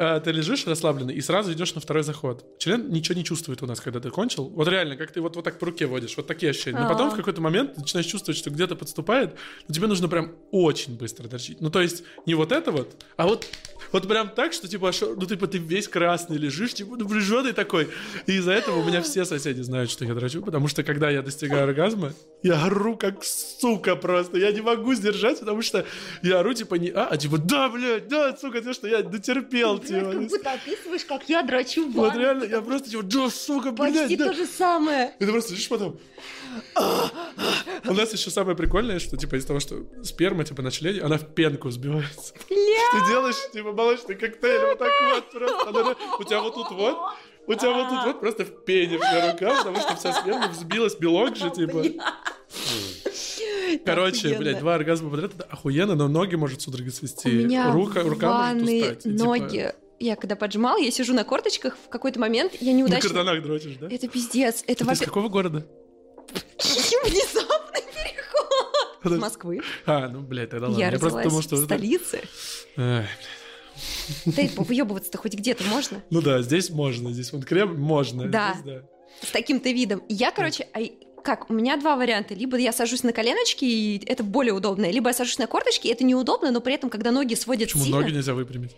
[0.01, 2.45] А, Ты лежишь расслабленный и сразу идешь на второй заход.
[2.57, 4.45] Член ничего не чувствует у нас, когда ты кончил.
[4.45, 6.79] Вот реально, как ты вот, вот так по руке водишь, вот такие ощущения.
[6.79, 7.11] Но потом А.
[7.11, 9.35] в какой-то момент ты начинаешь чувствовать, что где-то подступает,
[9.67, 11.59] но тебе нужно прям очень быстро дрочить.
[11.59, 13.45] Ну, то есть, не вот это вот, а вот,
[13.91, 17.89] вот прям так, что типа, ну, типа, ты весь красный лежишь, типа, напряженный такой.
[18.25, 21.21] И из-за этого у меня все соседи знают, что я дрочу, потому что когда я
[21.21, 24.37] достигаю оргазма, я ору как сука просто.
[24.37, 25.85] Я не могу сдержать, потому что
[26.23, 29.77] я ору, типа, не а, а типа, да, блядь, да, сука, ты что, я дотерпел,
[29.89, 33.95] Как будто описываешь, как я дрочу в Вот реально, я просто типа, да, сука, блядь,
[33.95, 35.13] Почти то же самое.
[35.19, 35.99] И ты просто лежишь потом.
[37.85, 41.17] У нас еще самое прикольное, что типа из того, что сперма типа на члене, она
[41.17, 42.33] в пенку сбивается.
[42.49, 45.95] Ты делаешь типа молочный коктейль вот так вот просто.
[46.19, 46.97] У тебя вот тут вот,
[47.47, 50.95] у тебя вот тут вот просто в пене вся рука, потому что вся сперма взбилась,
[50.95, 51.83] белок же типа.
[53.85, 57.29] Короче, блядь, два оргазма подряд, это охуенно, но ноги может судорога свести.
[57.29, 59.03] У меня рука, в рука может устать.
[59.03, 59.73] типа, ноги.
[59.99, 63.09] Я когда поджимала, я сижу на корточках, в какой-то момент я На неудачно...
[63.09, 63.87] карданах дрочишь, да?
[63.91, 64.63] Это пиздец.
[64.65, 65.65] Это Ты из какого города?
[66.59, 69.17] внезапный переход.
[69.17, 69.61] С Москвы.
[69.85, 70.79] А, ну, блядь, тогда ладно.
[70.79, 71.55] Я просто думал, в что...
[71.57, 72.21] это- столице.
[72.77, 73.05] Эх,
[74.25, 76.03] Да и выебываться-то хоть где-то можно.
[76.09, 78.27] Ну да, здесь можно, здесь вон крем можно.
[78.27, 78.53] Да.
[78.59, 78.81] здесь да.
[79.27, 79.99] С таким-то видом.
[80.07, 82.33] И я, короче, ай, как, у меня два варианта.
[82.33, 85.91] Либо я сажусь на коленочки, и это более удобно, либо я сажусь на корточки, и
[85.91, 88.01] это неудобно, но при этом, когда ноги сводят Почему сильно...
[88.01, 88.75] ноги нельзя выпрямить?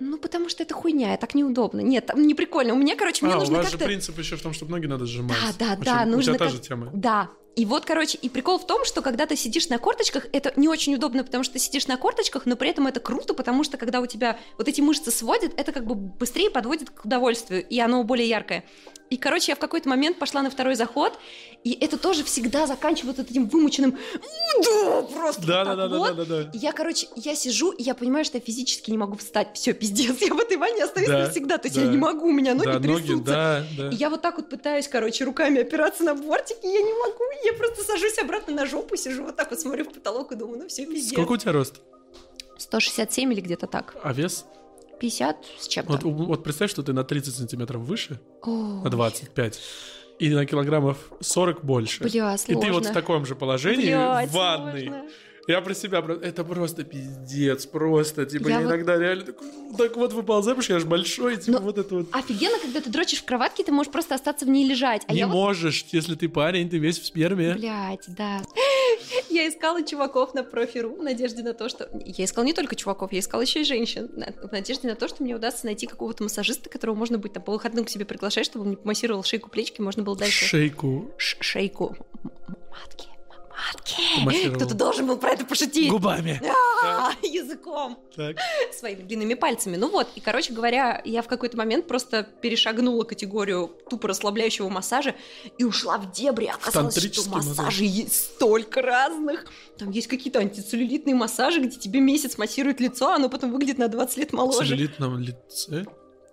[0.00, 1.80] Ну, потому что это хуйня, так неудобно.
[1.80, 2.74] Нет, там не прикольно.
[2.74, 3.86] У меня, короче, мне а, у нужно вас же как-то...
[3.86, 5.36] принцип еще в том, чтобы ноги надо сжимать.
[5.58, 6.90] Да, да, Очень- да, У нужно тебя та же тема.
[6.94, 7.30] Да.
[7.56, 10.68] И вот, короче, и прикол в том, что когда ты сидишь на корточках, это не
[10.68, 13.76] очень удобно, потому что ты сидишь на корточках, но при этом это круто, потому что
[13.76, 17.80] когда у тебя вот эти мышцы сводят, это как бы быстрее подводит к удовольствию, и
[17.80, 18.64] оно более яркое.
[19.10, 21.18] И, короче, я в какой-то момент пошла на второй заход,
[21.64, 25.98] и это тоже всегда заканчивает вот этим вымученным «У, да, просто Да, вот да, да,
[25.98, 26.16] вот».
[26.16, 26.50] да, да, да.
[26.52, 29.48] И я, короче, я сижу, и я понимаю, что я физически не могу встать.
[29.54, 31.58] Все, пиздец, я в этой ванне остаюсь Да, навсегда.
[31.58, 31.82] То есть да.
[31.84, 33.24] я не могу, у меня ноги Да, ноги, трясутся.
[33.24, 33.88] да, да.
[33.90, 37.52] И я вот так вот пытаюсь, короче, руками опираться на бортики, я не могу, я
[37.54, 40.68] просто сажусь обратно на жопу, сижу вот так вот, смотрю в потолок и думаю, ну
[40.68, 41.12] все, пиздец.
[41.12, 41.76] Сколько у тебя рост?
[42.58, 43.96] 167 или где-то так.
[44.02, 44.44] А вес?
[44.98, 45.92] 50 с чем-то.
[45.92, 49.60] Вот, вот представь, что ты на 30 сантиметров выше, О, на 25,
[50.18, 52.04] и на килограммов 40 больше.
[52.04, 52.60] Бля, и сложно.
[52.60, 54.86] ты вот в таком же положении Блядь, в ванной.
[54.88, 55.08] сложно.
[55.48, 60.12] Я про себя, это просто пиздец, просто, типа, Я вот- иногда реально такой, так вот
[60.12, 62.08] выползаешь, я же большой, типа, Но- вот это вот.
[62.12, 65.02] Офигенно, когда ты дрочишь в кроватке, ты можешь просто остаться в ней лежать.
[65.08, 67.54] А Не вот можешь, если ты парень, ты весь в сперме.
[67.54, 68.42] Блять, да.
[69.30, 71.88] Я искала чуваков на профи.ру в надежде на то, что...
[72.04, 74.10] Я искала не только чуваков, я искала еще и женщин.
[74.42, 77.52] В надежде на то, что мне удастся найти какого-то массажиста, которого можно будет там по
[77.52, 80.44] выходным к себе приглашать, чтобы он мне помассировал шейку, плечики, можно было дальше...
[80.44, 81.96] Шейку Ш- шейку.
[82.70, 83.08] Матки.
[84.24, 84.50] Матки.
[84.54, 85.90] Кто-то должен был про это пошутить.
[85.90, 86.40] губами.
[86.84, 87.98] А, Языком.
[88.14, 88.36] Так.
[88.72, 89.76] Своими длинными пальцами.
[89.76, 95.14] Ну вот, и, короче говоря, я в какой-то момент просто перешагнула категорию тупо расслабляющего массажа
[95.58, 96.46] и ушла в дебри.
[96.46, 97.56] Оказалось, что Тантрический массаж.
[97.58, 99.46] массажи есть столько разных.
[99.76, 103.88] Там есть какие-то антицеллюлитные массажи, где тебе месяц массирует лицо, а оно потом выглядит на
[103.88, 104.58] 20 лет моложе.
[104.68, 105.84] Целлюлит на лице.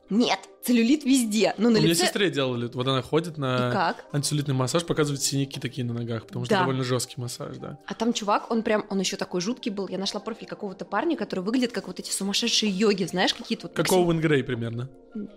[0.10, 1.54] Нет, целлюлит везде.
[1.58, 2.06] Но на У меня лице...
[2.06, 4.06] сестре делали, вот она ходит И на как?
[4.12, 6.62] антицеллюлитный массаж, показывает синяки такие на ногах, потому что Да.
[6.62, 7.78] довольно жесткий массаж, да.
[7.86, 9.88] А там чувак, он прям, он еще такой жуткий был.
[9.88, 13.76] Я нашла профиль какого-то парня, который выглядит как вот эти сумасшедшие йоги, знаешь, какие-то вот...
[13.76, 14.90] Как Оуэн Грей примерно,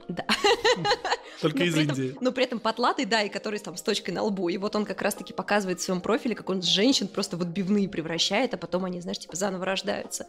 [0.09, 0.25] Да.
[1.41, 2.17] только но из этом- Индии.
[2.21, 4.49] но при этом потлатый, да, и который там с точкой на лбу.
[4.49, 7.89] И вот он как раз-таки показывает в своем профиле, как он женщин просто в отбивные
[7.89, 10.27] превращает, а потом они, знаешь, типа заново рождаются.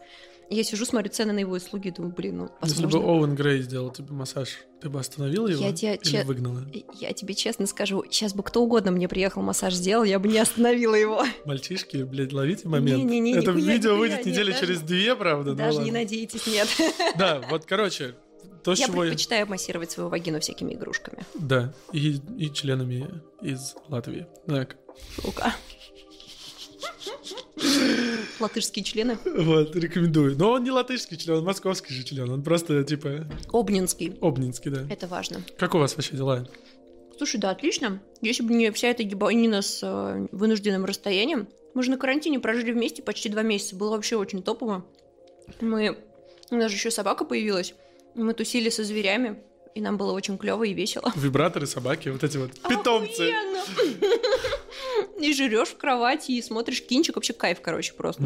[0.50, 2.98] И я сижу, смотрю цены на его услуги и думаю, блин, ну, Если бы.
[2.98, 6.62] Оуэн Грей сделал тебе массаж, ты бы остановила его Я тебя или че- выгнала?
[6.94, 10.38] Я тебе честно скажу, сейчас бы кто угодно мне приехал массаж сделал, я бы не
[10.38, 11.22] остановила его.
[11.44, 12.98] Мальчишки, блядь, ловите момент.
[13.04, 15.50] Не-не-не, Это нихуя, видео выйдет нет, недели даже- через две, правда?
[15.50, 15.92] ну Даже не ладно.
[16.00, 16.68] надейтесь, нет.
[17.18, 18.14] Да, вот, короче,
[18.64, 19.02] то, Я чего...
[19.02, 21.24] предпочитаю массировать свою вагину всякими игрушками.
[21.34, 23.08] Да, и, и членами
[23.42, 24.26] из Латвии.
[24.46, 24.76] Так.
[25.16, 25.54] Сука.
[28.40, 29.18] Латышские члены.
[29.24, 30.36] Вот, рекомендую.
[30.36, 32.30] Но он не латышский член, он московский же член.
[32.30, 34.16] Он просто, типа, Обнинский.
[34.20, 34.86] обнинский, да.
[34.88, 35.42] Это важно.
[35.58, 36.48] Как у вас вообще дела?
[37.18, 38.00] Слушай, да, отлично.
[38.22, 42.72] Если бы не вся эта ебанина с э, вынужденным расстоянием, мы же на карантине прожили
[42.72, 43.76] вместе почти два месяца.
[43.76, 44.86] Было вообще очень топово.
[45.60, 45.98] Мы...
[46.50, 47.74] У нас же еще собака появилась.
[48.14, 49.42] Мы тусили со зверями,
[49.74, 51.12] и нам было очень клево и весело.
[51.16, 53.32] Вибраторы, собаки, вот эти вот питомцы.
[55.18, 58.22] И жрешь в кровати, и смотришь кинчик, вообще кайф, короче, просто.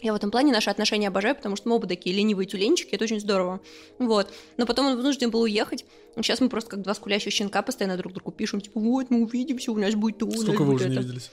[0.00, 3.04] Я в этом плане наши отношения обожаю, потому что мы оба такие ленивые тюленчики, это
[3.04, 3.60] очень здорово.
[3.98, 4.30] Вот.
[4.56, 5.84] Но потом он вынужден был уехать.
[6.16, 9.72] Сейчас мы просто как два скулящих щенка постоянно друг другу пишем, типа, вот, мы увидимся,
[9.72, 11.02] у нас будет то, Сколько вы уже не это».
[11.04, 11.30] виделись?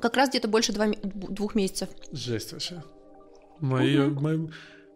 [0.00, 1.88] Как раз где-то больше два двух месяцев.
[2.12, 2.82] Жесть вообще.
[3.60, 4.08] Мое,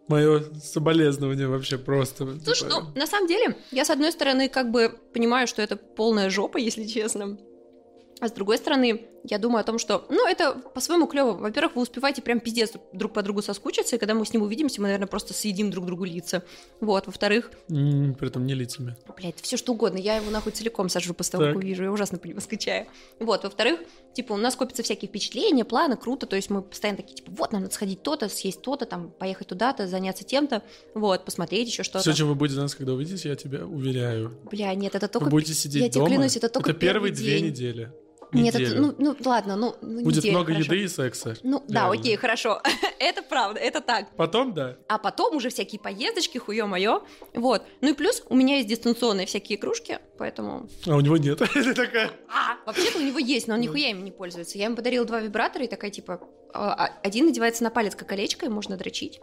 [0.07, 2.39] мое, соболезнование вообще просто.
[2.43, 5.75] Слушай, типа, ну, на самом деле, я, с одной стороны, как бы понимаю, что это
[5.75, 7.37] полная жопа, если честно.
[8.19, 11.31] А с другой стороны, я думаю о том, что, ну, это по-своему клево.
[11.33, 14.81] Во-первых, вы успеваете прям пиздец друг по другу соскучиться, и когда мы с ним увидимся,
[14.81, 16.43] мы, наверное, просто съедим друг другу лица.
[16.81, 17.07] Вот.
[17.07, 18.97] Во-вторых, При этом не лицами.
[19.17, 21.53] блядь, все что угодно, я его нахуй целиком сажу после того, Так.
[21.53, 22.87] как увижу, я ужасно по нему скучаю.
[23.19, 23.43] Вот.
[23.43, 23.79] Во-вторых,
[24.13, 27.51] типа, у нас копятся всякие впечатления, планы, круто, то есть мы постоянно такие, типа, вот,
[27.53, 31.99] нам надо сходить то-то, съесть то-то, там, поехать туда-то, заняться тем-то, вот, посмотреть еще что-то.
[31.99, 34.37] Все, чем вы будете нас, когда увидите, я тебя уверяю.
[34.51, 35.25] Бля, нет, это только...
[35.25, 36.09] вы будете сидеть я тебе дома.
[36.09, 37.91] клянусь, это только первые первый две недели.
[38.33, 38.81] Нет, это, Неделю.
[38.81, 40.73] ну, ну, ладно, ну, ну, Будет неделя, много хорошо.
[40.73, 41.35] еды и секса.
[41.43, 42.61] Ну, да, окей, хорошо.
[42.99, 44.15] это правда, это так.
[44.15, 44.77] Потом, да.
[44.87, 47.03] А потом уже всякие поездочки, хуё моё.
[47.33, 47.63] Вот.
[47.81, 50.67] Ну и плюс у меня есть дистанционные всякие игрушки, поэтому...
[50.87, 51.37] А у него нет.
[51.75, 52.11] Такая.
[52.27, 54.57] А, вообще-то у него есть, но он нихуя им не пользуется.
[54.57, 56.21] Я ему подарила два вибратора и такая, типа,
[56.53, 59.19] а, а, один надевается на палец как колечко, и можно дрочить.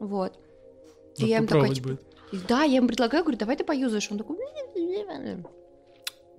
[0.00, 0.38] Вот.
[1.16, 1.98] И надо я такая, попробовать типа,
[2.48, 4.08] да, я ему предлагаю, говорю, давай ты поюзаешь.
[4.10, 4.36] Он такой...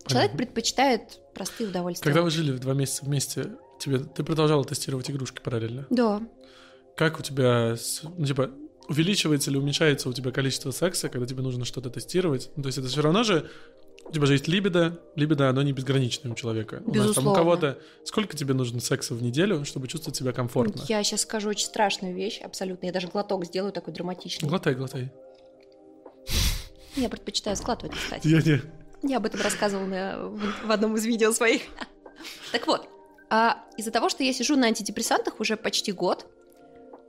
[0.08, 2.04] Человек предпочитает простые удовольствия.
[2.04, 5.86] Когда вы жили два месяца вместе, тебе ты продолжала тестировать игрушки параллельно?
[5.92, 6.22] Да.
[6.96, 7.76] Как у тебя,
[8.18, 8.50] ну, типа,
[8.90, 12.50] увеличивается или уменьшается у тебя количество секса, когда тебе нужно что-то тестировать?
[12.56, 13.50] Ну, то есть это все равно же
[14.06, 16.82] у тебя же есть либидо, либидо, оно не безграничное у человека.
[16.86, 17.36] У нас там у Безусловно.
[17.36, 17.78] кого-то...
[18.04, 20.82] Сколько тебе нужно секса в неделю, чтобы чувствовать себя комфортно?
[20.88, 22.88] Я сейчас скажу очень страшную вещь, абсолютно.
[22.88, 24.48] Я даже глоток сделаю такой драматичный.
[24.48, 25.12] Глотай, глотай.
[26.96, 28.28] Я предпочитаю складывать, кстати.
[28.28, 28.62] Я не...
[29.04, 31.64] Я об этом рассказывала на- в в одном из видео своих.
[32.52, 32.90] Так вот,
[33.30, 36.26] а из-за того, что я сижу на антидепрессантах уже почти год,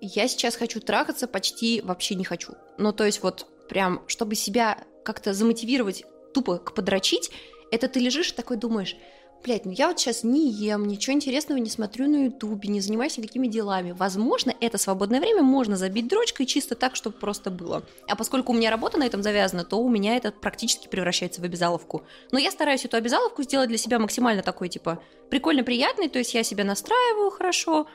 [0.01, 2.55] я сейчас хочу трахаться, почти вообще не хочу.
[2.77, 7.31] Ну, то есть вот прям, чтобы себя как-то замотивировать тупо к подрочить,
[7.71, 8.97] это ты лежишь и такой думаешь,
[9.45, 13.17] блядь, ну я вот сейчас не ем, ничего интересного не смотрю на ютубе, не занимаюсь
[13.19, 13.93] никакими делами.
[13.93, 17.85] Возможно, это свободное время можно забить дрочкой чисто так, чтобы просто было.
[18.09, 21.45] А поскольку у меня работа на этом завязана, то у меня это практически превращается в
[21.45, 22.03] обязаловку.
[22.33, 26.35] Но я стараюсь эту обязаловку сделать для себя максимально такой, типа, прикольно приятной, то есть
[26.35, 27.87] я себя настраиваю хорошо,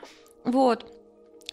[0.44, 0.86] вот.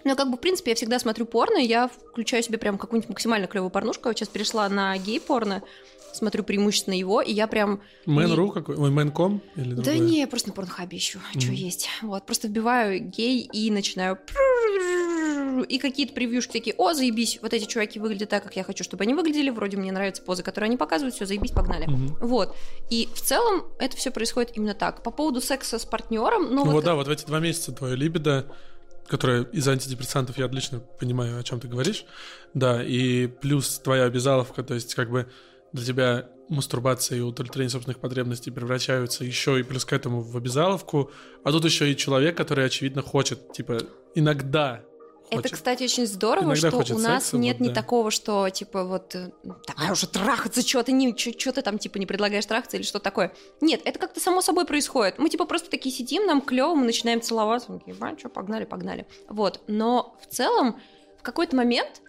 [0.04, 3.48] Но как бы, в принципе, я всегда смотрю порно, я включаю себе прям какую-нибудь максимально
[3.48, 4.10] клевую порнушку.
[4.10, 5.62] Я сейчас перешла на гей-порно,
[6.16, 7.82] смотрю преимущественно его, и я прям...
[8.06, 8.76] Men.ru какой?
[8.76, 9.42] Ой, Men.com?
[9.56, 11.56] Или Да не, я просто на порнхабе ищу, что Мгм.
[11.56, 11.90] есть.
[12.02, 14.18] Вот, просто вбиваю гей и начинаю...
[15.68, 19.04] И какие-то превьюшки такие, о, заебись, вот эти чуваки выглядят так, как я хочу, чтобы
[19.04, 21.86] они выглядели, вроде мне нравятся позы, которые они показывают, все, заебись, погнали.
[21.88, 22.16] Мгм.
[22.22, 22.56] Вот.
[22.90, 25.04] И в целом это все происходит именно так.
[25.04, 27.72] По поводу секса с партнером, ну, Ну вот вот да, вот в эти два месяца
[27.72, 28.48] твое либидо,
[29.08, 32.06] которое из антидепрессантов, я отлично понимаю, о чем ты говоришь,
[32.54, 35.30] да, и плюс твоя обязаловка, то есть как бы
[35.74, 41.12] для тебя мастурбация и удовлетворение собственных потребностей превращаются еще и плюс к этому в обязаловку,
[41.44, 43.78] а тут еще и человек, который, очевидно, хочет, типа,
[44.16, 44.84] иногда
[45.30, 45.54] Это, хочет.
[45.54, 47.76] кстати, очень здорово, Иногда что у нас секса, нет вот, ни да.
[47.76, 51.98] такого, что типа вот э, давай уже трахаться, что ты не, что ты там типа
[52.00, 53.34] не предлагаешь трахаться или что такое.
[53.62, 55.20] Нет, это как-то само собой происходит.
[55.20, 58.66] Мы типа просто такие сидим, нам клево, мы начинаем целоваться, мы такие, «А, чё, погнали,
[58.66, 59.08] погнали.
[59.30, 60.82] Вот, но в целом
[61.18, 62.02] в какой-то момент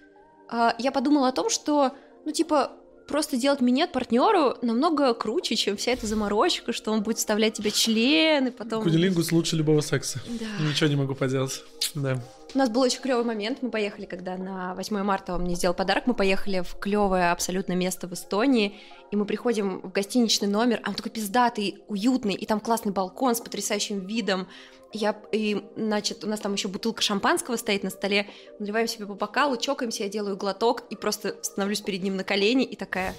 [0.49, 1.93] а, я подумала о том, что
[2.25, 2.73] ну типа
[3.13, 7.71] просто делать минет партнеру намного круче, чем вся эта заморочка, что он будет вставлять тебе
[7.71, 8.83] члены, потом.
[8.83, 10.21] Кунилингус лучше любого секса.
[10.27, 10.65] Да.
[10.67, 11.63] Ничего не могу поделать.
[11.95, 12.19] Да.
[12.55, 13.59] У нас был очень клевый момент.
[13.61, 16.07] Мы поехали, когда на 8 марта он мне сделал подарок.
[16.07, 18.75] Мы поехали в клевое абсолютно место в Эстонии.
[19.11, 23.35] И мы приходим в гостиничный номер, а он такой пиздатый, уютный, и там классный балкон
[23.35, 24.49] с потрясающим видом.
[24.93, 28.29] Я, и, значит, у нас там еще бутылка шампанского стоит на столе.
[28.59, 32.65] Наливаем себе по бокалу, чокаемся, я делаю глоток и просто становлюсь перед ним на колени
[32.65, 33.15] и такая,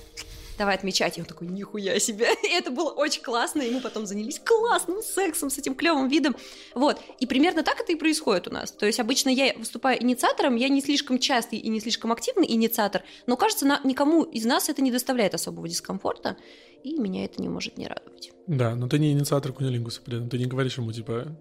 [0.57, 1.17] давай отмечать.
[1.17, 2.27] И он такой, нихуя себе.
[2.43, 6.35] И это было очень классно, и мы потом занялись классным сексом с этим клевым видом.
[6.75, 6.99] Вот.
[7.19, 8.71] И примерно так это и происходит у нас.
[8.71, 13.03] То есть обычно я выступаю инициатором, я не слишком частый и не слишком активный инициатор,
[13.27, 16.37] но кажется, на, никому из нас это не доставляет особого дискомфорта,
[16.83, 18.31] и меня это не может не радовать.
[18.47, 20.29] Да, но ты не инициатор кунилингуса при этом.
[20.29, 21.37] Ты не говоришь ему, типа,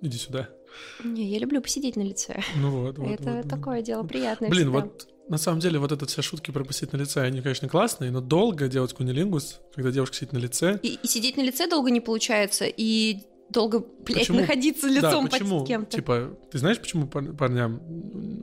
[0.00, 0.48] иди сюда.
[1.02, 2.42] Не, я люблю посидеть на лице.
[2.56, 3.08] Ну вот, вот.
[3.10, 3.48] это вот.
[3.48, 4.50] такое дело приятное.
[4.50, 4.80] Блин, всегда.
[4.80, 8.10] вот на самом деле вот это все шутки про посидеть на лице, они, конечно, классные,
[8.10, 10.78] но долго делать кунилингус, когда девушка сидит на лице.
[10.82, 13.18] И, и сидеть на лице долго не получается, и
[13.50, 14.40] долго, блядь, Почему?
[14.40, 15.58] находиться да, лицом почему?
[15.60, 15.96] под кем-то.
[15.96, 17.80] Типа, ты знаешь, почему пар- парням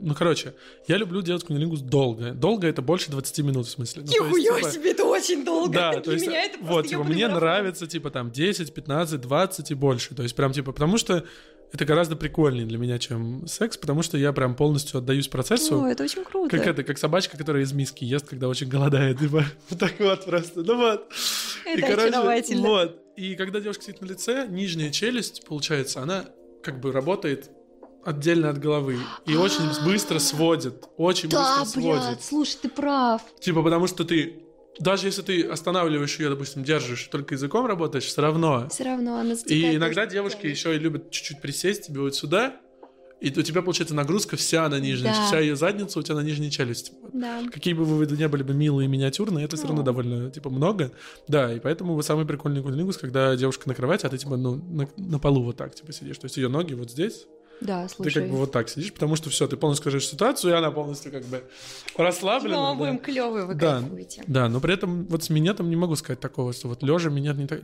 [0.02, 0.54] Ну, короче,
[0.88, 2.32] я люблю делать кунилингус долго.
[2.32, 4.04] Долго это больше 20 минут, в смысле.
[4.06, 5.72] Ну, Нихуя типа, себе, это очень долго.
[5.72, 9.70] Да, Для то есть, меня это вот, типа, мне нравится, типа, там, 10, 15, 20
[9.70, 10.14] и больше.
[10.14, 11.24] То есть, прям, типа, потому что
[11.74, 15.82] это гораздо прикольнее для меня, чем секс, потому что я прям полностью отдаюсь процессу.
[15.82, 16.56] О, это очень круто.
[16.56, 20.24] Как это, как собачка, которая из миски ест, когда очень голодает, типа, вот так вот
[20.24, 21.12] просто, ну вот.
[21.66, 22.68] Это очаровательно.
[22.68, 23.02] вот.
[23.16, 26.26] И когда девушка сидит на лице, нижняя челюсть, получается, она
[26.62, 27.50] как бы работает
[28.04, 32.04] отдельно от головы и очень быстро сводит, очень Да, быстро сводит.
[32.06, 33.20] блядь, слушай, ты прав.
[33.40, 34.43] Типа, потому что ты,
[34.80, 38.68] даже если ты останавливаешь ее, допустим, держишь, только языком работаешь, все равно.
[38.68, 40.52] Все равно она И иногда девушки сильно.
[40.52, 42.56] еще и любят чуть-чуть присесть тебе вот сюда,
[43.20, 45.26] и у тебя получается нагрузка вся на нижней, Да.
[45.26, 46.92] вся ее задница у тебя на нижней челюсти.
[47.12, 47.42] Да.
[47.50, 49.84] Какие бы вы не были бы милые и миниатюрные, это все равно О.
[49.84, 50.92] довольно, типа, много.
[51.28, 54.88] Да, и поэтому самый прикольный кунилингус, когда девушка на кровати, а ты, типа, ну, на,
[54.96, 56.18] на полу вот так, типа, сидишь.
[56.18, 57.26] То есть ее ноги вот здесь,
[57.64, 58.22] Да, ты слушай.
[58.22, 61.10] как бы вот так сидишь, потому что все, ты полностью скажешь ситуацию, и она полностью
[61.10, 61.42] как бы
[61.98, 62.72] Ну, расслаблена.
[62.74, 63.02] мы будем да.
[63.02, 63.80] клевые, вы Да.
[63.80, 64.22] кайфуете.
[64.26, 67.36] Да, но при этом вот с минетом не могу сказать такого, что вот лежа минет
[67.36, 67.60] не так...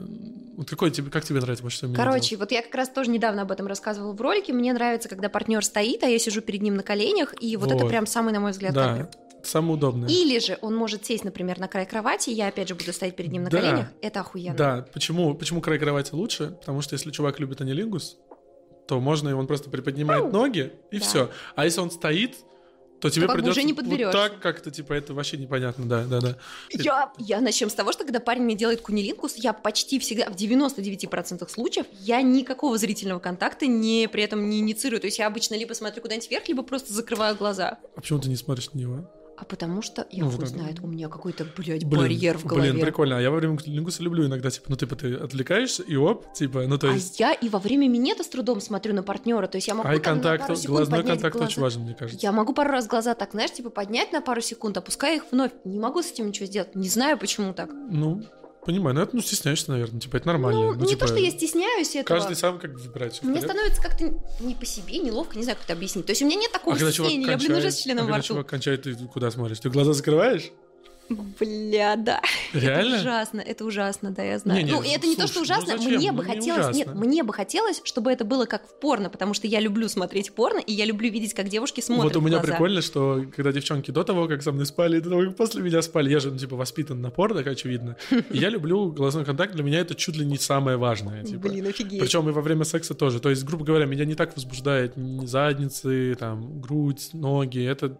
[0.56, 2.40] Вот какой тебе, как тебе нравится больше всего Короче, делать?
[2.40, 4.52] вот я как раз тоже недавно об этом рассказывала в ролике.
[4.52, 7.82] Мне нравится, когда партнер стоит, а я сижу перед ним на коленях, и вот, это
[7.84, 7.88] Вот.
[7.88, 9.06] прям самый, на мой взгляд, Да, кайф.
[9.42, 10.08] самое удобное.
[10.08, 13.16] Или же он может сесть, например, на край кровати, и я опять же буду стоять
[13.16, 13.58] перед ним на Да.
[13.60, 13.86] коленях.
[14.02, 14.56] Это охуенно.
[14.56, 16.56] Да, почему, почему край кровати лучше?
[16.60, 18.18] Потому что если чувак любит анилингус,
[18.90, 21.04] то можно, и он просто приподнимает Ну, ноги, и да.
[21.04, 21.30] все.
[21.54, 22.34] А если он стоит,
[22.98, 26.02] то тебе как бы придется уже не вот так как-то, типа, это вообще непонятно, да,
[26.02, 26.36] да, да.
[26.72, 30.34] Я, я начнем с того, что когда парень мне делает кунилингус, я почти всегда, в
[30.34, 35.00] 99% случаев, я никакого зрительного контакта не, при этом не инициирую.
[35.00, 37.78] То есть я обычно либо смотрю куда-нибудь вверх, либо просто закрываю глаза.
[37.94, 39.08] А почему ты не смотришь на него?
[39.40, 40.46] А потому что, я Ну, хуй это.
[40.48, 42.72] знает, у меня какой-то, блядь, Блин, барьер в голове.
[42.72, 43.16] Блин, прикольно.
[43.16, 46.66] А я во время кунилингуса люблю иногда, типа, ну, типа, ты отвлекаешься, и оп, типа,
[46.66, 47.18] ну, то а есть...
[47.18, 49.46] я и во время минета с трудом смотрю на партнера.
[49.46, 51.46] То есть я могу там на Ай-контакт, пару секунд глазной поднять контакт глаза.
[51.48, 52.18] очень важен, мне кажется.
[52.22, 55.52] Я могу пару раз глаза так, знаешь, типа поднять на пару секунд, опуская их вновь.
[55.64, 56.74] Не могу с этим ничего сделать.
[56.74, 57.70] Не знаю, почему так.
[57.72, 58.22] Ну,
[58.64, 58.94] понимаю.
[58.96, 60.00] Ну, это, ну, стесняешься, наверное.
[60.00, 60.60] Типа, это нормально.
[60.60, 62.18] Ну, не типа, то, что я стесняюсь этого.
[62.18, 64.04] Каждый сам как бы выбирает всё в Мне становится как-то
[64.40, 66.06] не по себе, неловко, не знаю, как это объяснить.
[66.06, 68.08] То есть у меня нет такого А стеснения, я, блин, уже с членом а во
[68.08, 68.28] когда рту.
[68.28, 69.60] чувак кончает, ты куда смотришь?
[69.60, 70.50] Ты глаза закрываешь?
[71.10, 72.20] Бля, да.
[72.52, 72.94] Реально?
[72.94, 74.64] Это ужасно, это ужасно, да, я знаю.
[74.64, 75.98] Не-не, ну, это не то, что слушай, ну ужасно, зачем?
[75.98, 77.04] мне бы Ну, не хотелось, нет, ужасно.
[77.06, 80.58] мне бы хотелось, чтобы это было как в порно, потому что я люблю смотреть порно,
[80.58, 82.52] и я люблю видеть, как девушки смотрят Вот у меня глаза.
[82.52, 85.62] прикольно, что когда девчонки до того, как со мной спали, и до того, как после
[85.62, 87.96] меня спали, я же, ну, типа, воспитан на порно, как очевидно.
[88.30, 91.24] И я люблю глазной контакт, для меня это чуть ли не самое важное.
[91.24, 91.48] Типа.
[91.48, 92.00] Блин, офигеть.
[92.00, 93.20] Причем и во время секса тоже.
[93.20, 97.64] То есть, грубо говоря, меня не так возбуждает ни задницы, там, грудь, ноги.
[97.64, 97.98] Это,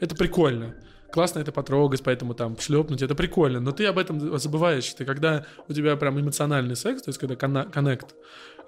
[0.00, 0.74] это прикольно.
[1.12, 3.60] Классно это потрогать, поэтому там шлепнуть, это прикольно.
[3.60, 4.92] Но ты об этом забываешь.
[4.94, 8.14] Ты когда у тебя прям эмоциональный секс, то есть когда коннект,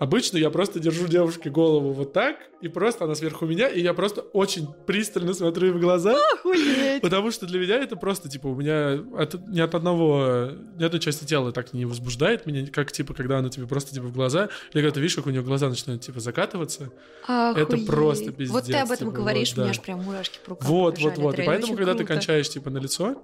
[0.02, 3.94] обычно я просто держу девушке голову вот так, и просто она сверху меня, и я
[3.94, 6.16] просто очень пристально смотрю ей в глаза.
[6.34, 7.00] Охуеть.
[7.02, 11.00] Потому что для меня это просто, типа, у меня от- ни от одного, ни одной
[11.00, 14.48] части тела так не возбуждает меня, как, типа, когда она тебе просто, типа, в глаза,
[14.72, 16.90] или когда ты видишь, как у нее глаза начинают, типа, закатываться.
[17.24, 17.86] Это Охуеть.
[17.86, 19.78] просто Вот ты пиздец, об этом типа, говоришь, вот, у меня да.
[19.78, 21.14] аж прям мурашки по рукам Вот, побежали.
[21.14, 21.34] вот, вот.
[21.34, 22.14] Это И поэтому, когда ты круто.
[22.14, 23.22] кончаешь, типа, на лицо,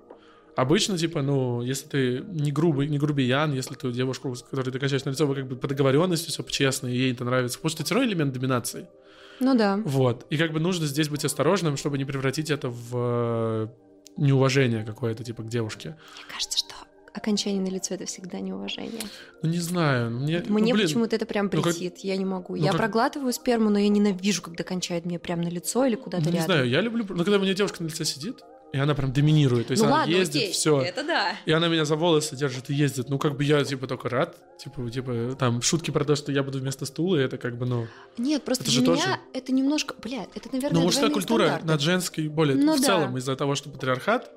[0.58, 4.78] обычно, типа, ну, если ты не грубый, не грубиян, если ты девушку, с которой ты
[4.78, 7.70] кончаешь на лицо, вы как бы по договоренности все честно, и ей это нравится, потому
[7.70, 8.88] что это все равно элемент доминации.
[9.38, 9.80] Ну да.
[9.84, 10.26] Вот.
[10.30, 13.68] И как бы нужно здесь быть осторожным, чтобы не превратить это в э,
[14.16, 15.90] неуважение какое-то, типа, к девушке.
[16.16, 16.74] Мне кажется, что
[17.14, 19.02] окончание на лицо это всегда неуважение.
[19.42, 20.10] Ну, не знаю.
[20.10, 22.56] Мне, ну, Мне блин, почему-то это прям ну, как- претит, я не могу.
[22.56, 25.94] ну, я как- проглатываю сперму, но я ненавижу, когда кончает мне прям на лицо или
[25.94, 26.46] куда-то ну, не рядом.
[26.46, 27.06] знаю, я люблю...
[27.08, 29.68] Ну, когда у меня девушка на лице сидит, и она прям доминирует.
[29.68, 30.80] То есть ну она ладно, ездит, окей, все.
[30.80, 31.36] это да.
[31.46, 33.08] И она меня за волосы держит и ездит.
[33.08, 34.36] Ну, как бы я, типа, только рад.
[34.58, 37.86] Типа, типа, там, шутки про то, что я буду вместо стула, это как бы, ну...
[38.18, 41.44] Нет, просто Это же для тоже- меня это немножко, блядь, это, наверное, Ну, мужская культура
[41.44, 41.66] стандарты.
[41.66, 42.56] над женской более...
[42.56, 42.86] Ну, в да.
[42.86, 44.30] целом, из-за того, что патриархат,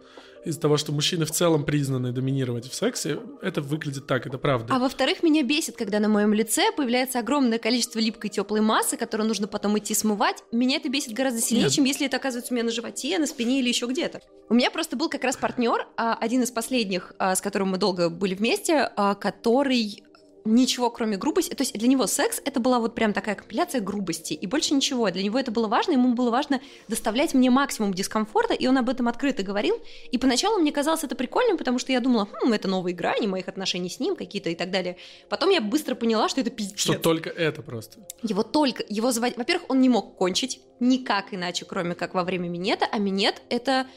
[0.45, 4.73] из-за того, что мужчины в целом признаны доминировать в сексе, это выглядит так, это правда.
[4.73, 9.27] А во-вторых, меня бесит, когда на моем лице появляется огромное количество липкой теплой массы, которую
[9.27, 10.43] нужно потом идти смывать.
[10.51, 11.73] Меня это бесит гораздо сильнее, Нет.
[11.73, 14.21] чем если это оказывается у меня на животе, на спине или еще где-то.
[14.49, 17.77] У меня просто был как раз партнер, а, один из последних, а, с которым мы
[17.77, 20.04] долго были вместе, а, который
[20.45, 24.34] ничего кроме грубости, то есть для него секс это была вот прям такая компиляция грубости
[24.34, 25.10] и больше ничего.
[25.10, 28.89] Для него это было важно, ему было важно доставлять мне максимум дискомфорта, и он об
[28.89, 29.80] этом открыто говорил.
[30.12, 33.47] И поначалу мне казалось это прикольным, потому что я думала, хм, это новые грани моих
[33.47, 34.97] отношений с ним какие-то и так далее.
[35.30, 36.80] Потом я быстро поняла, что это пиздец.
[36.80, 37.99] Что только это просто.
[38.23, 42.49] Его только, его звать, во-первых, он не мог кончить никак иначе, кроме как во время
[42.49, 43.88] минета, а минет это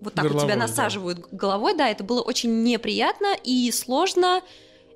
[0.00, 0.66] вот так вот тебя Горловой, да.
[0.66, 4.42] насаживают головой, да, это было очень неприятно и сложно,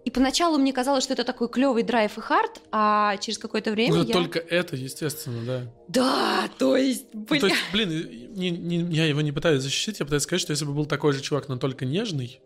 [0.08, 3.96] И поначалу мне казалось, что это такой клевый драйв и хард, а через какое-то время
[3.96, 4.14] Ну, я...
[4.14, 5.62] только это, естественно, да.
[5.88, 7.40] Да, то есть, Ну, блин.
[7.42, 10.64] То есть, блин, не- не- я его не пытаюсь защитить, я пытаюсь сказать, что если
[10.64, 12.40] бы был такой же чувак, но только нежный,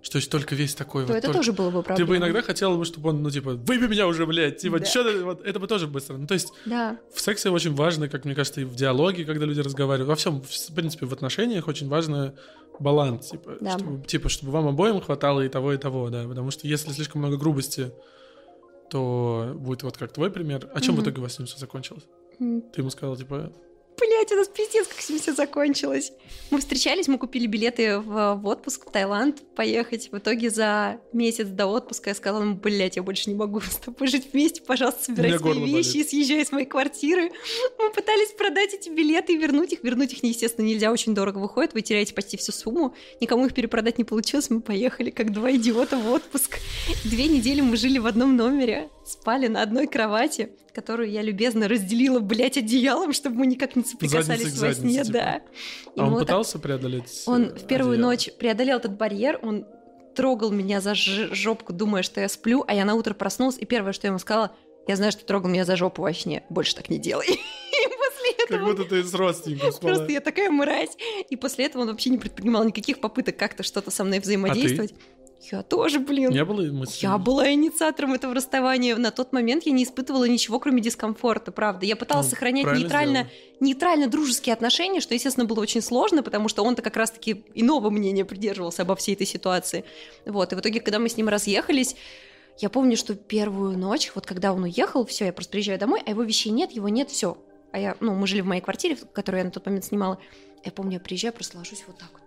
[0.00, 1.16] что есть только весь такой то вот...
[1.18, 2.08] это только- тоже было бы Ты проблема.
[2.10, 4.84] бы иногда хотела бы, чтобы он, ну, типа, выбей меня уже, блядь, типа, Да.
[4.86, 6.16] чё ты, вот, это бы тоже быстро.
[6.16, 6.98] Ну, то есть, Да.
[7.12, 10.40] в сексе очень важно, как мне кажется, и в диалоге, когда люди разговаривают, во всем,
[10.42, 12.34] в принципе, в отношениях очень важно
[12.78, 13.76] баланс, типа, Да.
[13.78, 17.20] чтобы, типа, чтобы вам обоим хватало и того, и того, да, потому что если слишком
[17.22, 17.92] много грубости,
[18.90, 20.68] то будет вот как твой пример.
[20.74, 21.04] А чем в Мгм.
[21.06, 22.04] итоге у вас с ним все закончилось?
[22.40, 23.52] М, Ты ему сказал, типа,
[23.98, 26.12] Блять, у нас пиздец, как все закончилось.
[26.50, 30.10] Мы встречались, мы купили билеты в, в отпуск в Таиланд поехать.
[30.12, 33.76] В итоге за месяц до отпуска я сказала ему, блять, я больше не могу с
[33.76, 35.94] тобой жить вместе, пожалуйста, собирай свои вещи болит.
[35.94, 37.32] и съезжай с моей квартиры.
[37.78, 39.82] Мы пытались продать эти билеты и вернуть их.
[39.82, 42.94] Вернуть их, естественно, нельзя, очень дорого выходит, вы теряете почти всю сумму.
[43.20, 46.58] Никому их перепродать не получилось, мы поехали как два идиота в отпуск.
[47.04, 52.20] Две недели мы жили в одном номере, спали на одной кровати, которую я любезно разделила,
[52.20, 55.12] блядь, одеялом, чтобы мы никак не соприкасались Задницей к во сне, заднице, типа.
[55.18, 55.36] да.
[55.96, 58.10] И а он вот так- пытался преодолеть Он в первую одеяло?
[58.12, 59.66] ночь преодолел этот барьер, он
[60.14, 63.92] трогал меня за жопку, думая, что я сплю, а я на утро проснулась, и первое,
[63.92, 64.52] что я ему сказала,
[64.86, 67.26] я знаю, что ты трогал меня за жопу во сне, больше так не делай.
[67.78, 69.94] И после Как будто ты с родственником спала.
[69.94, 70.96] просто я такая мразь.
[71.28, 74.94] И после этого он вообще не предпринимал никаких попыток как-то что-то со мной взаимодействовать.
[75.40, 76.32] Я тоже, блин.
[76.44, 77.02] Было мысли?
[77.06, 78.96] Я была инициатором этого расставания.
[78.96, 81.86] На тот момент я не испытывала ничего, кроме дискомфорта, правда.
[81.86, 83.28] Я пыталась Ну, сохранять нейтрально,
[83.60, 88.24] нейтрально дружеские отношения, что, естественно, было очень сложно, потому что он-то как раз-таки иного мнения
[88.24, 89.84] придерживался обо всей этой ситуации.
[90.26, 91.94] Вот, и в итоге, когда мы с ним разъехались,
[92.58, 96.10] я помню, что первую ночь, вот когда он уехал, все, я просто приезжаю домой, а
[96.10, 97.38] его вещей нет, его нет, все.
[97.70, 100.18] А я, ну, мы жили в моей квартире, в- которую я на тот момент снимала.
[100.64, 102.22] Я помню, я приезжаю, просто ложусь вот так вот.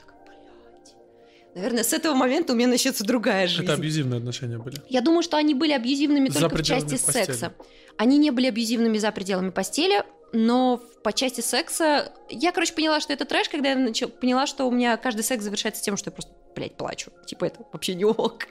[1.55, 3.63] Наверное, с этого момента у меня начнется другая жизнь.
[3.63, 4.77] Это абьюзивные отношения были.
[4.87, 7.25] Я думаю, что они были абьюзивными За только в части постели.
[7.25, 7.53] секса.
[7.97, 12.13] Они не были абьюзивными за пределами постели, но по части секса...
[12.29, 15.43] Я, короче, поняла, что это трэш, когда я начала, поняла, что у меня каждый секс
[15.43, 17.11] завершается тем, что я просто, блядь, плачу.
[17.25, 18.47] Типа, это вообще не ок.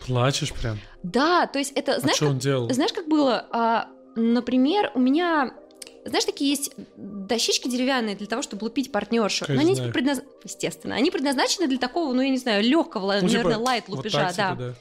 [0.00, 0.78] Плачешь прям.
[1.04, 1.94] Да, то есть это...
[1.94, 2.70] А Знаешь, что как, он делал?
[2.72, 3.46] знаешь, как было?
[3.52, 5.54] А, например, у меня...
[6.04, 9.46] Знаешь, такие есть дощечки деревянные для того, чтобы лупить партнершу.
[9.46, 9.92] Конечно, Но они знаю.
[9.92, 10.94] типа предназ- Естественно.
[10.96, 14.26] Они предназначены для такого, ну, я не знаю, легкого, Ну, типа, наверное, лайт вот лупежа,
[14.32, 14.50] так, да.
[14.52, 14.74] типа, да.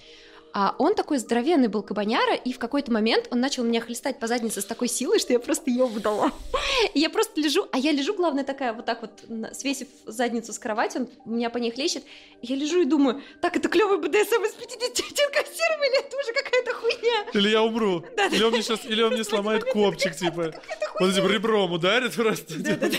[0.54, 4.28] А он такой здоровенный был кабаняра, и в какой-то момент он начал меня хлестать по
[4.28, 6.32] заднице с такой силой, что я просто ее выдала.
[6.94, 9.12] И я просто лежу, а я лежу, главное, такая вот так вот,
[9.56, 12.04] свесив задницу с кровати, он меня по ней хлещет.
[12.42, 16.34] Я лежу и думаю, так, это клевый БДСМ из 50 оттенков серого, или это уже
[16.34, 17.26] какая-то хуйня?
[17.34, 18.04] Или я умру.
[18.18, 20.54] Да, Или он мне сейчас, или он мне сломает копчик, типа.
[21.00, 22.60] Он типа ребром ударит просто.
[22.60, 22.98] Да-да-да,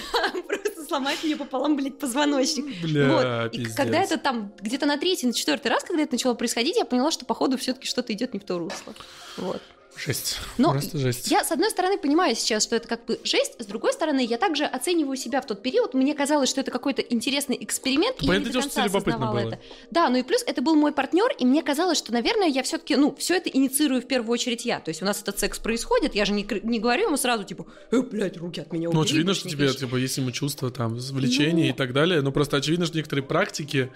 [0.92, 2.66] сломать мне пополам, блядь, позвоночник.
[2.82, 3.54] Бля, Вот.
[3.54, 3.76] И пиздец.
[3.76, 7.10] когда это там где-то на третий, на четвертый раз, когда это начало происходить, я поняла,
[7.10, 8.92] что походу все-таки что-то идет не в то русло.
[9.38, 9.62] Вот.
[9.96, 10.38] Жесть.
[10.58, 11.30] Но Просто жесть.
[11.30, 14.36] Я, с одной стороны, понимаю сейчас, что это как бы жесть, с другой стороны, я
[14.38, 15.94] также оцениваю себя в тот период.
[15.94, 19.48] Мне казалось, что это какой-то интересный эксперимент, и я не до конца осознавала было.
[19.48, 19.60] это.
[19.90, 22.96] Да, ну и плюс это был мой партнер, и мне казалось, что, наверное, я все-таки,
[22.96, 24.80] ну, все это инициирую в первую очередь я.
[24.80, 27.66] То есть у нас этот секс происходит, я же не, не говорю ему сразу, типа,
[27.90, 29.78] э, блядь, руки от меня Ну, убери, очевидно, больше что тебе, клещи».
[29.80, 31.74] типа, есть ему чувства, там, влечение Ну.
[31.74, 32.22] и так далее.
[32.22, 33.92] Но просто очевидно, что некоторые практики...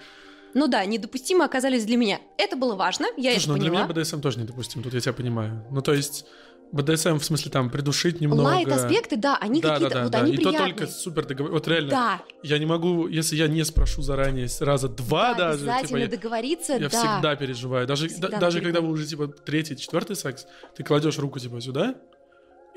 [0.53, 2.19] Ну да, недопустимо оказались для меня.
[2.37, 3.85] Это было важно, я Слушай, это ну для поняла.
[3.87, 5.65] меня БДСМ тоже недопустим, тут я тебя понимаю.
[5.71, 6.25] Ну, то есть,
[6.71, 8.41] БДСМ, в смысле, там, придушить немного...
[8.41, 10.19] Лайт-аспекты, да, они да, какие-то, да, да, вот да.
[10.19, 10.73] они И то приятные.
[10.73, 11.51] только супер договор.
[11.53, 15.59] Вот реально, Да, я не могу, если я не спрошу заранее раза два да, даже,
[15.59, 16.89] типа, обязательно я, договориться, я да.
[16.89, 17.87] всегда переживаю.
[17.87, 21.61] Даже, Всегда да- даже когда вы уже, типа, третий, четвертый секс, ты кладешь руку, типа,
[21.61, 21.95] сюда,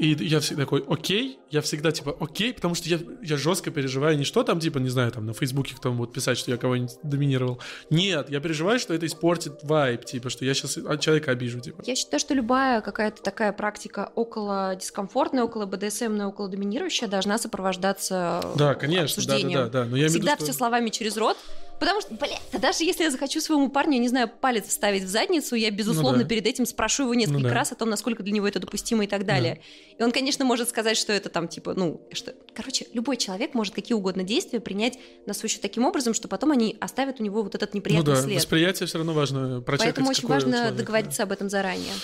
[0.00, 4.16] и я всегда такой, окей, я всегда, типа, окей, потому что я, я жестко переживаю
[4.16, 6.94] не что там, типа, не знаю, там, на Фейсбуке кто будут писать, что я кого-нибудь
[7.02, 7.60] доминировал.
[7.90, 11.82] Нет, я переживаю, что это испортит вайб, типа, что я сейчас человека обижу, типа.
[11.84, 18.42] Я считаю, что любая какая-то такая практика около дискомфортная, около БДСМная, около доминирующая должна сопровождаться
[18.56, 19.84] Да, конечно, да, да, да, да.
[19.84, 21.36] Но я имею в виду, Всегда что- все словами через рот.
[21.80, 25.08] Потому что, блядь, да даже если я захочу своему парню, не знаю, палец вставить в
[25.08, 26.28] задницу, я, безусловно, Ну да.
[26.28, 27.54] перед этим спрошу его несколько Ну да.
[27.54, 29.60] раз о том, насколько для него это допустимо и так далее.
[29.98, 32.34] И он, конечно, может сказать, что это там, типа, ну, что...
[32.54, 36.50] Короче, любой человек может какие угодно действия принять на свой счет таким образом, что потом
[36.52, 38.36] они оставят у него вот этот Ну неприятный да, след.
[38.36, 40.76] восприятие все равно важно прочекать, Поэтому очень важно человека.
[40.76, 41.94] договориться об этом заранее.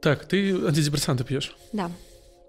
[0.00, 1.90] Так, ты антидепрессанты пьешь Да.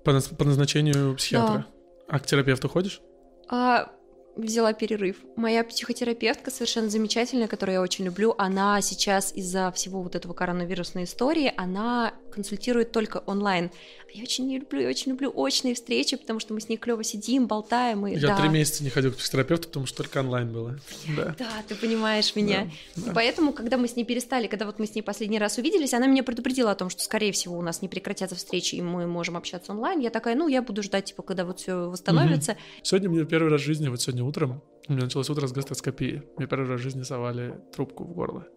[0.05, 1.65] по, по назначению психиатра.
[2.07, 3.01] А к терапевту ходишь?
[3.49, 3.91] А,
[4.35, 5.17] взяла перерыв.
[5.35, 11.03] Моя психотерапевтка совершенно замечательная, которую я очень люблю, она сейчас из-за всего вот этого коронавирусной
[11.03, 13.71] истории, она консультирует только онлайн.
[14.07, 16.77] А я очень не люблю, я очень люблю очные встречи, потому что мы с ней
[16.77, 18.07] клево сидим, болтаем.
[18.07, 18.37] И, Я да.
[18.37, 20.79] три месяца не ходил к психотерапевту, потому что только онлайн было.
[21.15, 21.35] Да.
[21.37, 22.69] Да, ты понимаешь меня.
[22.95, 23.11] Да, да.
[23.13, 26.07] поэтому, когда мы с ней перестали, когда вот мы с ней последний раз увиделись, она
[26.07, 29.37] меня предупредила о том, что, скорее всего, у нас не прекратятся встречи, и мы можем
[29.37, 29.99] общаться онлайн.
[29.99, 32.57] Я такая, ну, я буду ждать, типа, когда вот все восстановится.
[32.81, 36.23] Сегодня мне первый раз в жизни, вот сегодня утром, у меня началось утро с гастроскопии.
[36.37, 38.47] Мне первый раз в жизни совали трубку в горло.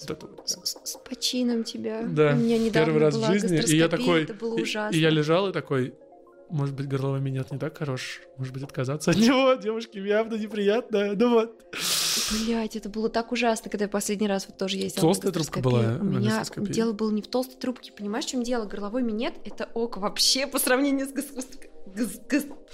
[0.00, 0.48] Вот это вот.
[0.48, 2.02] С, с- с почином тебя.
[2.02, 3.60] Да, У меня недавно первый раз была в жизни.
[3.72, 4.24] И я такой...
[4.24, 4.96] Это было и- ужасно.
[4.96, 5.94] И, я лежал и такой...
[6.50, 8.20] Может быть, горловой минет не так хорош.
[8.36, 9.54] Может быть, отказаться от него.
[9.54, 11.14] Девушке явно неприятно.
[11.14, 11.64] Ну вот.
[12.44, 15.00] Блять, это было так ужасно, когда я последний раз вот тоже ездила.
[15.00, 17.90] Толстая трубка была У меня дело было не в толстой трубке.
[17.92, 18.66] Понимаешь, в чем дело?
[18.66, 21.71] Горловой минет— это ок вообще по сравнению с гастроскопией.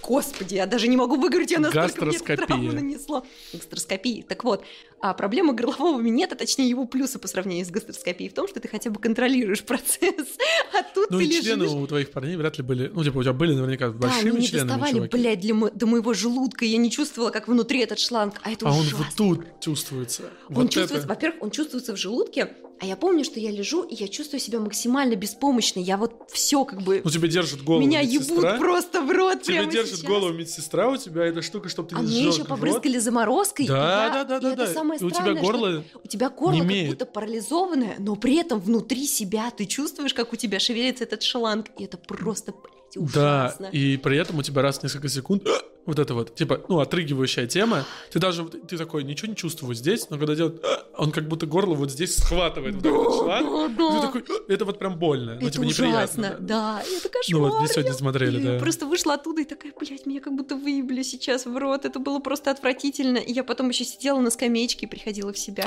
[0.00, 2.46] Господи, я даже не могу выговорить, я настолько мне Гастроскопия.
[2.46, 3.26] травму нанесло.
[3.52, 4.24] Гастроскопии.
[4.28, 4.64] Так вот,
[5.00, 8.68] а проблема горлового минета, точнее его плюсы по сравнению с гастроскопией, в том, что ты
[8.68, 10.36] хотя бы контролируешь процесс.
[10.72, 11.74] А тут Ну ты и члены лежишь...
[11.76, 12.88] у твоих парней вряд ли были...
[12.94, 15.16] Ну, типа, у тебя были наверняка Да, большими не членами, доставали, чуваки.
[15.16, 16.64] блядь, для мо- до моего желудка.
[16.64, 18.34] Я не чувствовала, как внутри этот шланг.
[18.44, 18.98] А это А он ужасно.
[18.98, 20.22] вот тут чувствуется.
[20.48, 21.08] Он вот чувствуется, это.
[21.08, 24.60] во-первых, он чувствуется в желудке, а я помню, что я лежу, и я чувствую себя
[24.60, 25.82] максимально беспомощной.
[25.82, 27.00] Я вот все как бы...
[27.04, 28.36] Ну, тебе держит голову меня медсестра.
[28.52, 30.02] ебут просто в рот прямо держит сейчас.
[30.08, 32.48] голову медсестра, у тебя эта штука, чтобы ты А не мне сжёг еще рот.
[32.48, 33.64] побрызгали заморозкой.
[33.64, 34.72] и Да, я- да, да, и да, это да.
[34.72, 39.06] самое И у тебя горло У тебя горло как будто парализованное, но при этом внутри
[39.06, 41.66] себя ты чувствуешь, как у тебя шевелится этот шланг.
[41.78, 43.66] И это просто, блядь, ужасно.
[43.72, 45.42] Да, и при этом у тебя раз в несколько секунд
[45.88, 47.84] вот это вот, типа, ну, отрыгивающая тема.
[48.12, 50.62] Ты даже, ты такой, ничего не чувствую здесь, но когда делает,
[50.96, 53.76] он как будто горло вот здесь схватывает вот этот шланг.
[53.76, 53.94] да, да.
[54.00, 56.36] ты такой, «А, это вот прям больно, ну, Это типа, ужасно, неприятно.
[56.46, 56.82] да.
[56.82, 57.40] Это кошмар.
[57.40, 58.58] Ну вот, мы сегодня смотрели, И да.
[58.58, 61.86] просто вышла оттуда и такая, блядь, меня как будто выебли сейчас в рот.
[61.86, 63.16] Это было просто отвратительно.
[63.18, 65.66] И я потом еще сидела на скамеечке и приходила в себя.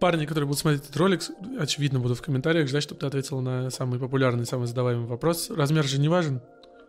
[0.00, 1.22] Парни, которые будут смотреть этот ролик,
[1.58, 5.48] очевидно, будут в комментариях ждать, чтобы ты ответила на самый популярный, самый задаваемый вопрос.
[5.48, 6.42] Размер же не важен?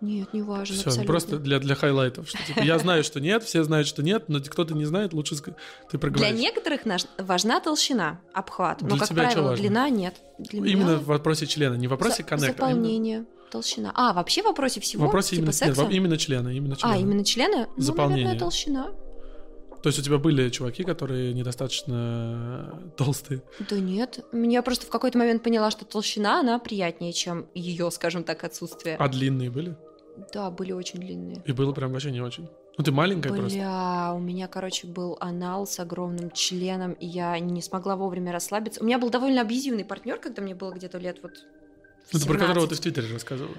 [0.04, 1.06] Нет, не важно, Все, абсолютно.
[1.12, 2.28] просто для, для хайлайтов.
[2.28, 5.36] Что, типа, я знаю, что нет, все знают, что нет, но кто-то не знает, лучше
[5.38, 5.54] ты
[5.91, 6.38] Для проговоришь.
[6.38, 8.82] некоторых наш- важна толщина, обхват.
[8.82, 10.16] Но, Для как правило, длина нет.
[10.39, 12.68] Для меня Именно в вопросе члена, не в вопросе за- коннектора.
[12.68, 13.91] а именно- Заполнение, толщина.
[13.95, 15.06] А, вообще в вопросе В всего?
[15.06, 15.84] вопросе типа именно, нет, секса?
[15.86, 16.95] во- именно члена, именно члена.
[16.95, 17.68] А, именно члена?
[17.78, 18.26] Ну, Заполнение.
[18.26, 18.88] наверное, толщина.
[19.82, 23.41] То есть у тебя были чуваки, которые недостаточно толстые.
[23.70, 24.20] Да нет.
[24.32, 28.95] Я просто в какой-то момент поняла, что толщина, она приятнее, чем ее, скажем так, отсутствие.
[28.97, 29.76] А длинные были?
[30.34, 31.41] Да, были очень длинные.
[31.45, 32.47] И было прям вообще не очень.
[32.78, 33.57] Ну ты маленькая просто.
[33.57, 38.82] Бля, у меня, короче, был анал с огромным членом, и я не смогла вовремя расслабиться.
[38.82, 41.34] У меня был довольно абьюзивный партнер, когда мне было где-то лет вот
[42.11, 42.80] Ну, ты про которого ты 17.
[42.80, 43.55] в Твиттере рассказывала.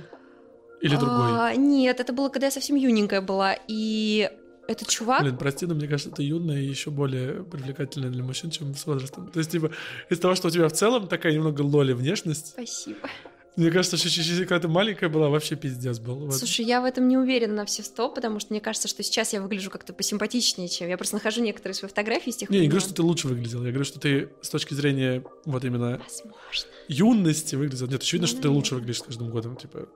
[0.80, 1.30] Или другой.
[1.32, 4.30] А, нет, это было, когда я совсем юненькая была, и
[4.66, 5.22] этот чувак...
[5.22, 8.84] Блин, прости, но мне кажется, ты юная и еще более привлекательная для мужчин, чем с
[8.86, 9.28] возрастом.
[9.28, 9.70] То есть, типа,
[10.10, 13.08] из того, что у тебя в целом такая немного лоли внешность, Спасибо.
[13.56, 16.30] Мне кажется, что когда ты маленькая была, вообще пиздец был.
[16.32, 19.32] Слушай, я в этом не уверена на все сто, потому что мне кажется, что сейчас
[19.32, 20.88] я выгляжу как-то посимпатичнее, чем...
[20.88, 23.28] Я просто нахожу некоторые свои фотографии с тех Не, я не говорю, что ты лучше
[23.28, 23.62] выглядел.
[23.64, 26.70] Я говорю, что ты с точки зрения вот именно Возможно.
[26.88, 27.86] юности выглядел.
[27.86, 28.56] Нет, очевидно, Ну, что ты наверное.
[28.56, 29.56] лучше выглядишь с каждым годом.
[29.56, 29.88] Типа,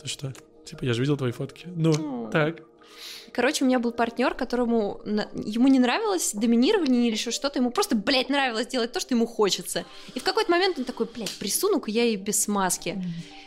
[0.00, 0.32] то что?
[0.64, 1.68] Типа, я же видел твои фотки.
[1.74, 2.30] Ну, М.
[2.32, 2.62] так.
[3.36, 7.70] Короче, у меня был партнер, которому на- ему не нравилось доминирование или еще что-то, ему
[7.70, 9.84] просто, блядь, нравилось делать то, что ему хочется.
[10.14, 12.98] И в какой-то момент он такой, блядь, присуну-ка я ей без смазки.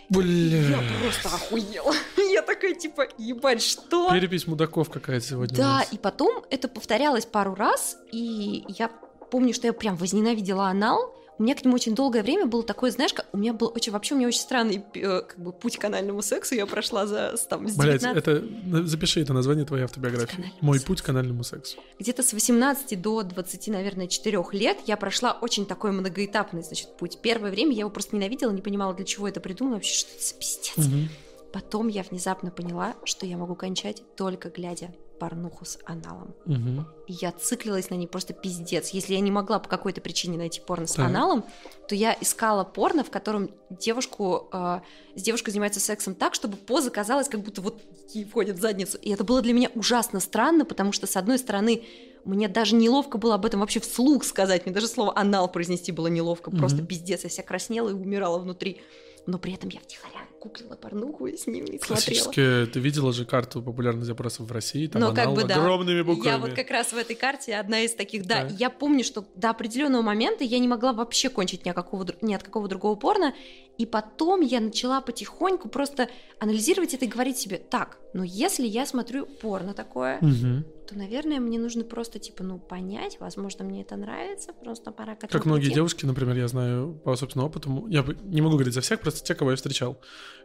[0.09, 0.59] Бля.
[0.69, 1.93] Я просто охуела.
[2.31, 4.11] Я такая, типа, ебать, что?
[4.11, 5.55] Перепись мудаков какая-то сегодня.
[5.55, 5.91] у Да, нас.
[5.91, 8.89] и потом это повторялось пару раз, и я
[9.31, 11.15] помню, что я прям возненавидела анал.
[11.39, 13.93] У меня к нему очень долгое время было такое, знаешь, как, у меня был очень,
[13.93, 17.35] вообще у меня очень странный э, как бы, путь к анальному сексу, я прошла за
[17.49, 20.51] там, с Блять, 19 это на- запиши это название твоей автобиографии.
[20.59, 20.87] Мой сексу.
[20.87, 21.77] путь к канальному сексу.
[21.97, 27.19] где-то с 18 до 20, наверное, 4 лет я прошла очень такой многоэтапный, значит, путь.
[27.21, 30.23] Первое время я его просто ненавидела, не понимала, для чего это придумала, вообще, что это
[30.25, 30.77] за пиздец.
[30.77, 31.09] Мгм.
[31.53, 36.33] Потом я внезапно поняла, что я могу кончать только глядя порнуху с аналом.
[36.45, 36.87] Мгм.
[37.07, 38.89] И я циклилась на ней просто пиздец.
[38.89, 41.05] Если я не могла по какой-то причине найти порно с Так.
[41.05, 41.43] аналом,
[41.87, 44.79] то я искала порно, в котором девушку, э,
[45.15, 47.81] с девушкой занимается сексом так, чтобы поза казалась, как будто вот
[48.13, 48.97] ей входит в задницу.
[48.97, 51.83] И это было для меня ужасно странно, потому что, с одной стороны,
[52.25, 54.65] мне даже неловко было об этом вообще вслух сказать.
[54.65, 56.51] Мне даже слово «анал» произнести было неловко.
[56.51, 56.87] Просто Мгм.
[56.87, 57.23] пиздец.
[57.23, 58.81] Я вся краснела и умирала внутри.
[59.25, 61.77] Но при этом я втихаря гуглила порнуху и с ними и.
[61.77, 65.55] Классически, ты видела же карту популярных запросов в России, там Ну, она как бы да.
[65.55, 66.27] огромными буквами.
[66.27, 68.43] Я вот как раз в этой карте одна из таких, да.
[68.45, 68.55] Да.
[68.57, 72.33] Я помню, что до определенного момента я не могла вообще кончить ни, от какого, ни
[72.33, 73.33] от какого другого порно.
[73.77, 76.09] И потом я начала потихоньку просто
[76.39, 80.65] анализировать это и говорить себе, так, ну если я смотрю порно такое, Мгм.
[80.85, 85.29] то, наверное, мне нужно просто, типа, ну, понять, возможно, мне это нравится, просто пора к
[85.29, 85.75] Как многие прийти.
[85.75, 89.33] девушки, например, я знаю по собственному опыту, я не могу говорить за всех, просто те,
[89.33, 89.97] кого я встречал,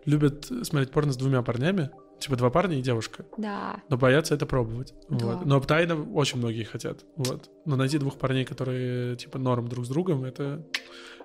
[0.04, 3.82] любят смотреть порно с двумя парнями, типа два парня и девушка, Да.
[3.88, 4.94] но боятся это пробовать.
[5.08, 5.26] Да.
[5.26, 5.46] Вот.
[5.46, 7.04] Но тайно очень многие хотят.
[7.16, 7.50] Вот.
[7.64, 10.64] Но найти двух парней, которые типа норм друг с другом, это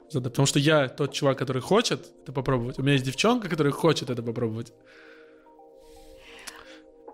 [0.09, 0.31] задача.
[0.31, 2.79] Потому что я тот чувак, который хочет это попробовать.
[2.79, 4.73] У меня есть девчонка, которая хочет это попробовать.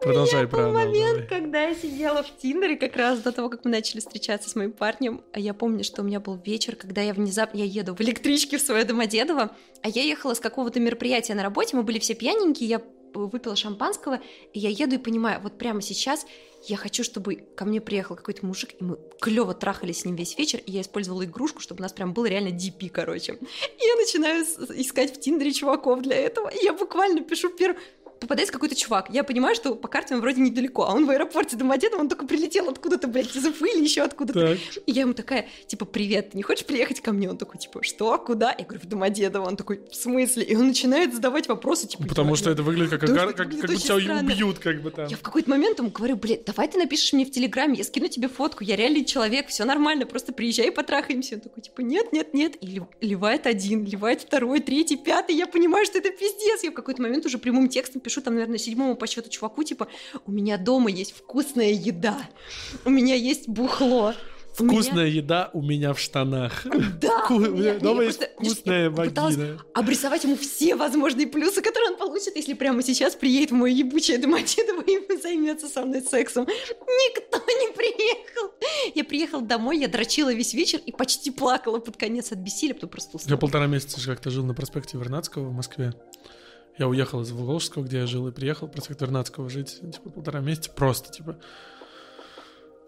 [0.05, 3.99] Продолжай про момент, когда я сидела в Тиндере как раз до того, как мы начали
[3.99, 5.21] встречаться с моим парнем.
[5.33, 8.57] А я помню, что у меня был вечер, когда я внезапно я еду в электричке
[8.57, 12.69] в свое Домодедово, а я ехала с какого-то мероприятия на работе, мы были все пьяненькие,
[12.69, 12.81] я
[13.15, 14.19] выпила шампанского,
[14.53, 16.27] и я еду и понимаю, вот прямо сейчас
[16.67, 20.37] я хочу, чтобы ко мне приехал какой-то мужик, и мы клево трахались с ним весь
[20.37, 23.33] вечер, и я использовала игрушку, чтобы у нас прям был реально DP, короче.
[23.33, 27.79] И я начинаю искать в Тиндере чуваков для этого, и я буквально пишу первый
[28.19, 29.07] попадается какой-то чувак.
[29.11, 32.25] Я понимаю, что по карте он вроде недалеко, а он в аэропорте Домодедово, он только
[32.25, 34.53] прилетел откуда-то, блядь, из Уфы или еще откуда-то.
[34.85, 37.29] И я ему такая, типа, привет, ты не хочешь приехать ко мне?
[37.29, 38.55] Он такой, типа, что, куда?
[38.57, 39.45] Я говорю, в Домодедово.
[39.47, 40.43] Он такой, в смысле?
[40.43, 43.61] И он начинает задавать вопросы, типа, Потому я- что это выглядит как, агар- как, выглядит
[43.61, 45.07] как будто тебя убьют, как бы там.
[45.07, 48.07] Я в какой-то момент ему говорю, блядь, давай ты напишешь мне в Телеграме, я скину
[48.07, 51.35] тебе фотку, я реальный человек, все нормально, просто приезжай и потрахаемся.
[51.35, 52.55] Он такой, типа, нет, нет, нет.
[52.61, 55.35] И лив- ливает один, ливает второй, третий, пятый.
[55.35, 56.63] Я понимаю, что это пиздец.
[56.63, 59.87] Я в какой-то момент уже прямым текстом пишу, там, наверное, седьмому по счету чуваку, типа,
[60.25, 62.17] у меня дома есть вкусная еда,
[62.85, 64.13] у меня есть бухло.
[64.57, 66.65] у меня- Вкусная еда у меня в штанах.
[67.01, 69.59] Да, Вку- меня- я Дома есть просто- вкусная я вагина.
[69.73, 74.17] обрисовать ему все возможные плюсы, которые он получит, если прямо сейчас приедет в мой ебучее
[74.17, 76.45] Домодедово и займется со мной сексом.
[76.47, 78.51] Никто не приехал.
[78.95, 82.91] Я приехала домой, я дрочила весь вечер и почти плакала под конец от бессилия, потом
[82.91, 83.37] просто Я уснула.
[83.37, 85.93] полтора месяца же как-то жил на проспекте Вернадского в Москве.
[86.77, 90.41] Я уехал из Волжского, где я жил, и приехал в проспект Вернадского жить, типа, полтора
[90.41, 91.37] месяца просто, типа.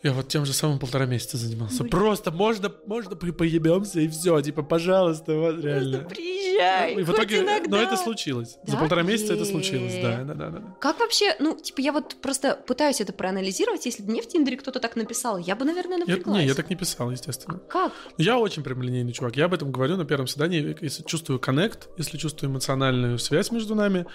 [0.03, 1.79] Я вот тем же самым полтора месяца занимался.
[1.79, 1.89] Блин.
[1.89, 5.97] Просто можно, можно при- поебемся и все, типа, пожалуйста, вот Просто реально.
[6.07, 7.69] приезжай, И в итоге, иногда.
[7.69, 8.57] но это случилось.
[8.63, 8.77] За Да?
[8.79, 10.75] полтора месяца это случилось, да, да, да, да.
[10.79, 14.57] Как вообще, ну, типа, я вот просто пытаюсь это проанализировать, если бы мне в Тиндере
[14.57, 16.41] кто-то так написал, я бы, наверное, Я, напряглась.
[16.41, 17.59] не, я так не писал, А естественно.
[17.67, 17.91] как?
[18.19, 19.35] Я очень прямолинейный чувак.
[19.35, 20.77] Я об этом говорю на первом свидании.
[20.79, 24.05] Если чувствую коннект, если чувствую эмоциональную связь между нами,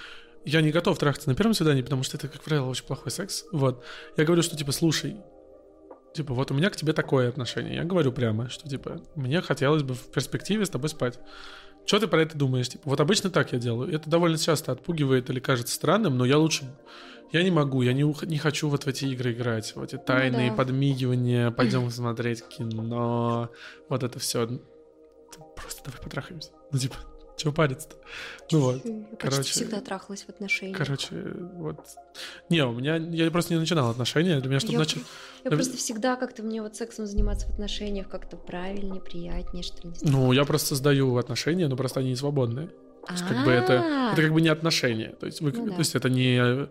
[0.45, 3.45] я не готов трахаться на первом свидании, потому что это, как правило, очень плохой секс.
[3.53, 3.83] Вот.
[4.17, 5.17] Я говорю, что, типа, слушай,
[6.15, 7.77] типа, вот у меня к тебе такое отношение.
[7.77, 11.19] Я говорю прямо, что, типа, мне хотелось бы в перспективе с тобой спать.
[11.85, 12.69] Что ты про это думаешь?
[12.69, 13.93] Типа, вот обычно так я делаю.
[13.93, 16.65] Это довольно часто отпугивает или кажется странным, но я лучше...
[17.33, 19.97] Я не могу, я не, ух- не хочу вот в эти игры играть, в эти
[19.97, 20.57] тайные да.
[20.57, 23.49] подмигивания, пойдем смотреть кино,
[23.89, 24.61] вот это все.
[25.57, 26.51] Просто давай потрахаемся.
[26.71, 26.97] Ну, типа,
[27.43, 27.97] чего париться-то?
[28.51, 30.77] Ну вот, Я почти короче, всегда трахалась в отношениях.
[30.79, 31.09] короче,
[31.55, 31.79] вот.
[32.49, 35.03] Не, у меня, я просто не начинал отношения, для меня, чтобы Я, начать...
[35.45, 39.89] я Нав- просто всегда как-то мне вот сексом заниматься в отношениях как-то правильнее, приятнее, что
[39.89, 39.95] ли.
[40.03, 42.69] Ну, я просто создаю отношения, но просто они не свободные.
[43.07, 43.73] То есть, как бы это,
[44.13, 45.17] это как бы не отношения.
[45.19, 45.77] То есть, вы, Ну то да.
[45.79, 46.69] есть это не...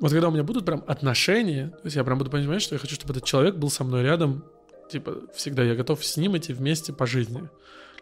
[0.00, 2.78] Вот когда у меня будут прям отношения, то есть я прям буду понимать, что я
[2.78, 4.44] хочу, чтобы этот человек был со мной рядом,
[4.90, 5.62] типа, всегда.
[5.62, 7.48] Я готов с ним идти вместе по жизни.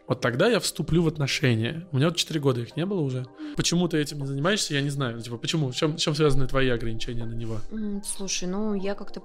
[0.09, 1.87] Вот тогда я вступлю в отношения.
[1.93, 3.27] У меня вот 4 года их не было уже.
[3.57, 5.21] Почему ты этим не занимаешься, я не знаю.
[5.21, 5.71] Типа, почему?
[5.71, 7.59] В чем, чем связаны твои ограничения на него?
[8.05, 9.23] Слушай, ну я как-то...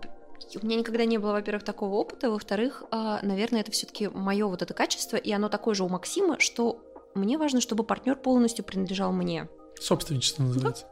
[0.61, 4.61] У меня никогда не было, во-первых, такого опыта, во-вторых, а, наверное, это все-таки мое вот
[4.61, 6.81] это качество, и оно такое же у Максима, что
[7.15, 9.49] мне важно, чтобы партнер полностью принадлежал мне.
[9.79, 10.85] Собственничество называется.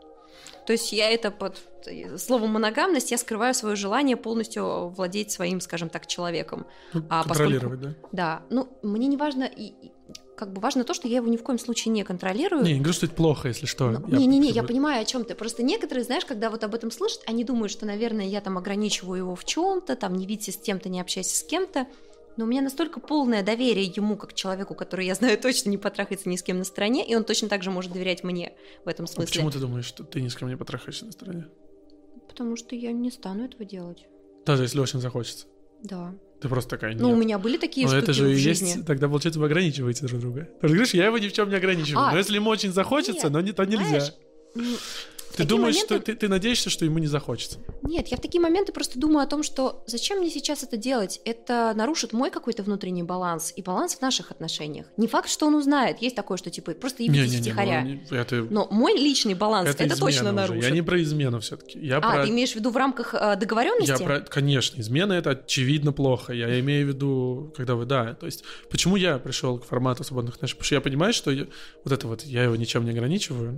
[0.65, 5.61] То есть я это под э, словом моногамность, я скрываю свое желание полностью владеть своим,
[5.61, 6.65] скажем так, человеком.
[6.93, 7.93] Ну, А контролировать, да?
[8.11, 9.73] Да, ну мне не важно, и,
[10.35, 12.63] как бы важно то, что я его ни в коем случае не контролирую.
[12.63, 13.89] Не, не говорю, что это плохо, если что.
[13.91, 15.33] Ну, Я Не-не-не, я бы- понимаю, о чем ты.
[15.35, 19.17] Просто некоторые, знаешь, когда вот об этом слышат, они думают, что, наверное, я там ограничиваю
[19.19, 21.87] его в чем-то, там не видите с тем-то, не общайся с кем-то.
[22.37, 26.27] Но у меня настолько полное доверие ему, как человеку, который, я знаю, точно не потрахается
[26.29, 29.05] ни с кем на стороне, и он точно так же может доверять мне в этом
[29.05, 29.31] А смысле.
[29.31, 31.47] почему ты думаешь, что ты ни с кем не потрахаешься на стороне?
[32.27, 34.05] Потому что я не стану этого делать.
[34.45, 35.45] Даже если очень захочется.
[35.83, 36.13] Да.
[36.41, 37.01] Ты просто такая, нет.
[37.01, 38.67] Ну, у меня были такие Но штуки это же в жизни.
[38.69, 40.49] есть, тогда получается вы ограничиваете друг друга.
[40.61, 42.05] Ты же говоришь, я его ни в чем не ограничиваю.
[42.07, 43.85] А, но если ему очень захочется, нет, но не, то нельзя.
[43.85, 44.13] знаешь,
[45.35, 45.95] Ты думаешь, моменты...
[45.95, 47.59] что ты, ты надеешься, что ему не захочется?
[47.83, 51.21] Нет, я в такие моменты просто думаю о том, что зачем мне сейчас это делать?
[51.25, 54.85] Это нарушит мой какой-то внутренний баланс и баланс в наших отношениях.
[54.97, 56.01] Не факт, что он узнает.
[56.01, 57.81] Есть такое, что типа просто ебитесь не, не, втихаря.
[57.81, 58.47] Не, не, это...
[58.49, 60.31] Но мой личный баланс это, это точно уже.
[60.31, 60.63] нарушит.
[60.63, 61.79] Я не про измену все-таки.
[61.79, 62.25] Я а, про...
[62.25, 63.91] ты имеешь в виду в рамках э, договоренности?
[63.91, 64.19] Я про...
[64.21, 66.33] Конечно, измена это очевидно плохо.
[66.33, 68.13] Я имею в виду, когда вы, да.
[68.13, 70.57] То есть, почему я пришел к формату свободных отношений?
[70.57, 71.47] Потому что я понимаю, что я...
[71.83, 73.55] вот это вот, я его ничем не ограничиваю.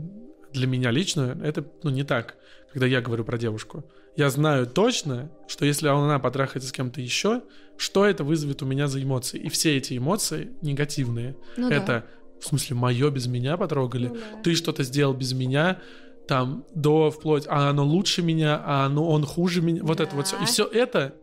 [0.58, 2.38] Для меня лично это, ну, не так
[2.78, 3.86] когда я говорю про девушку.
[4.16, 7.42] Я знаю точно, что если она потрахается с кем-то еще,
[7.78, 9.40] что это вызовет у меня за эмоции.
[9.40, 11.36] И все эти эмоции негативные.
[11.56, 12.40] Ну, это, да.
[12.40, 14.42] в смысле, мое без меня потрогали, ну, да.
[14.44, 15.80] ты что-то сделал без меня,
[16.28, 20.04] там, до вплоть, а оно лучше меня, а оно, он хуже меня, вот да.
[20.04, 20.42] это вот все.
[20.42, 21.16] И все это,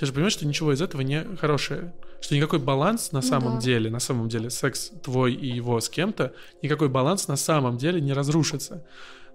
[0.00, 1.92] я же понимаю, что ничего из этого не хорошее.
[2.20, 3.60] Что никакой баланс на ну, самом да.
[3.60, 6.32] деле, на самом деле, секс твой и его с кем-то,
[6.62, 8.84] никакой баланс на самом деле не разрушится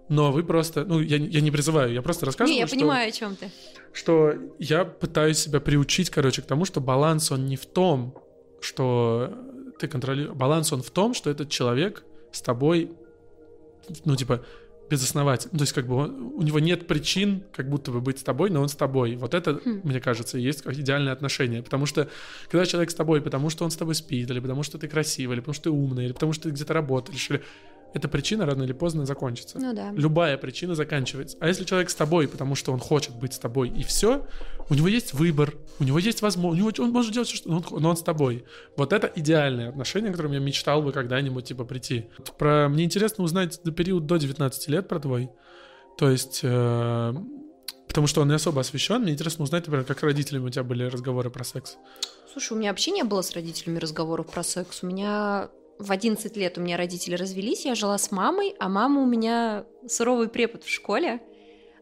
[0.09, 3.09] но вы просто, ну, я, я не призываю, я просто рассказываю, Не, я что, понимаю,
[3.09, 3.51] о чем ты.
[3.91, 8.17] Что я пытаюсь себя приучить, короче, к тому, что баланс, он не в том,
[8.61, 9.33] что
[9.79, 12.91] ты контролируешь, баланс, он в том, что этот человек с тобой,
[14.05, 14.45] ну, типа,
[14.89, 15.51] безосновательно.
[15.53, 18.23] Ну, то есть, как бы, он, у него нет причин, как будто бы быть с
[18.23, 19.15] тобой, но он с тобой.
[19.15, 19.81] Вот это, хм.
[19.83, 21.61] мне кажется, есть идеальное отношение.
[21.63, 22.09] Потому что,
[22.49, 25.35] когда человек с тобой, потому что он с тобой спит, или потому что ты красивый,
[25.35, 27.43] или потому что ты умный, или потому что ты где-то работаешь, или
[27.93, 29.59] эта причина рано или поздно закончится.
[29.59, 29.91] Ну да.
[29.91, 31.37] Любая причина заканчивается.
[31.39, 34.27] А если человек с тобой, потому что он хочет быть с тобой, и все,
[34.69, 37.81] у него есть выбор, у него есть возможность, он может делать все, что но он,
[37.81, 38.45] но он с тобой.
[38.75, 42.07] Вот это идеальное отношение, к которому я мечтал бы когда-нибудь типа прийти.
[42.37, 45.29] Про мне интересно узнать на период до 19 лет про твой.
[45.97, 47.13] То есть э,
[47.87, 49.01] потому что он не особо освещен.
[49.01, 51.77] Мне интересно узнать, например, как родителями у тебя были разговоры про секс.
[52.31, 54.83] Слушай, у меня вообще не было с родителями разговоров про секс.
[54.83, 59.01] У меня в 11 лет у меня родители развелись, я жила с мамой, а мама
[59.01, 61.21] у меня суровый препод в школе.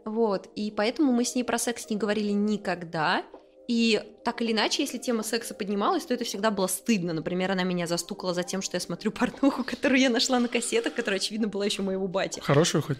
[0.03, 3.23] Вот, и поэтому мы с ней про секс не говорили никогда.
[3.67, 7.13] И так или иначе, если тема секса поднималась, то это всегда было стыдно.
[7.13, 10.93] Например, она меня застукала за тем, что я смотрю порнуху, которую я нашла на кассетах,
[10.93, 12.39] которая, очевидно, была еще моего бати.
[12.41, 12.97] Хорошую хоть?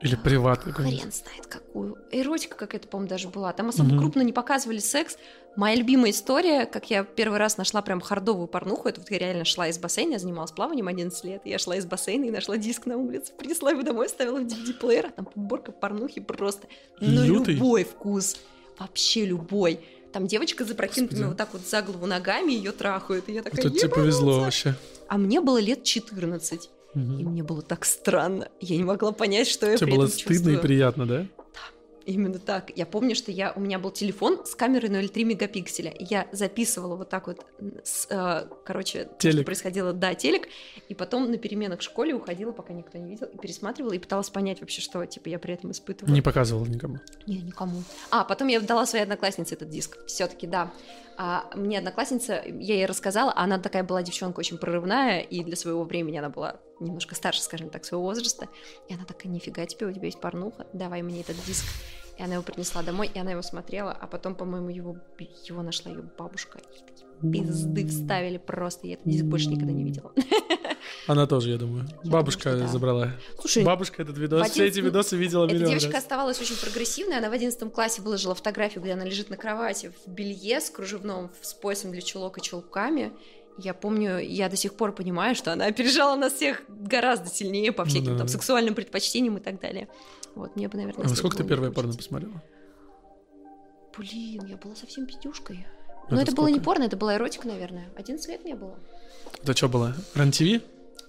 [0.00, 1.98] Или приват Хрен знает какую.
[2.10, 3.52] Эротика какая-то, по-моему, даже была.
[3.52, 3.98] Там особо угу.
[3.98, 5.18] крупно не показывали секс.
[5.56, 9.44] Моя любимая история, как я первый раз нашла прям хардовую порнуху, это вот я реально
[9.44, 12.86] шла из бассейна, я занималась плаванием 11 лет, я шла из бассейна и нашла диск
[12.86, 16.68] на улице, принесла его домой, ставила в DVD-плеер, а там подборка порнухи просто.
[17.00, 17.54] Ну, Лютый.
[17.54, 18.36] любой вкус.
[18.78, 19.80] Вообще любой.
[20.12, 23.28] Там девочка запрокинутыми вот так вот за голову ногами ее трахают.
[23.28, 24.74] И я такая, Тут тебе повезло вообще.
[25.08, 26.70] А мне было лет 14.
[26.94, 27.00] Угу.
[27.00, 28.48] И мне было так странно.
[28.60, 30.58] Я не могла понять, что я Тебе было стыдно чувствую.
[30.58, 31.26] и приятно, да?
[32.06, 32.70] Именно так.
[32.76, 35.94] Я помню, что я, у меня был телефон с камерой 0,3 мегапикселя.
[35.98, 37.44] Я записывала вот так вот,
[37.84, 39.36] с, э, короче, телек.
[39.36, 40.48] что происходило, да, телек,
[40.88, 44.30] и потом на переменах в школе уходила, пока никто не видел, и пересматривала, и пыталась
[44.30, 46.12] понять вообще, что, типа, я при этом испытывала.
[46.12, 46.98] Не показывала никому?
[47.26, 47.82] Не, никому.
[48.10, 50.72] А, потом я дала своей однокласснице этот диск, все таки да.
[51.16, 55.56] А мне одноклассница, я ей рассказала, а она такая была девчонка очень прорывная, и для
[55.56, 58.48] своего времени она была немножко старше, скажем так, своего возраста.
[58.88, 61.64] И она такая, нифига тебе, у тебя есть порнуха, давай мне этот диск.
[62.18, 64.96] И она его принесла домой, и она его смотрела, а потом, по-моему, его,
[65.44, 66.58] его нашла ее бабушка.
[66.58, 70.12] И такие пизды вставили просто, я этот диск больше никогда не видела.
[71.06, 71.88] Она тоже, я думаю.
[72.04, 72.72] Я Бабушка думаю, да.
[72.72, 73.12] забрала.
[73.38, 74.52] Слушай, Бабушка этот видос, 11...
[74.52, 76.02] все эти видосы видела Эта девочка раз.
[76.02, 77.18] оставалась очень прогрессивной.
[77.18, 81.30] Она в 11 классе выложила фотографию, где она лежит на кровати в белье с кружевном,
[81.40, 83.12] с поясом для чулок и чулками.
[83.62, 87.84] Я помню, я до сих пор понимаю, что она опережала нас всех гораздо сильнее по
[87.84, 88.32] всяким ну, да, там да.
[88.32, 89.88] сексуальным предпочтениям и так далее.
[90.34, 91.04] Вот, мне бы, наверное...
[91.04, 92.42] А сколько ты первое порно посмотрела?
[93.96, 95.66] Блин, я была совсем пятюшкой.
[96.08, 97.88] Но это, это было не порно, это была эротика, наверное.
[97.96, 98.74] 11 лет мне было.
[99.42, 99.94] Это что было?
[100.14, 100.62] Ран-ТВ?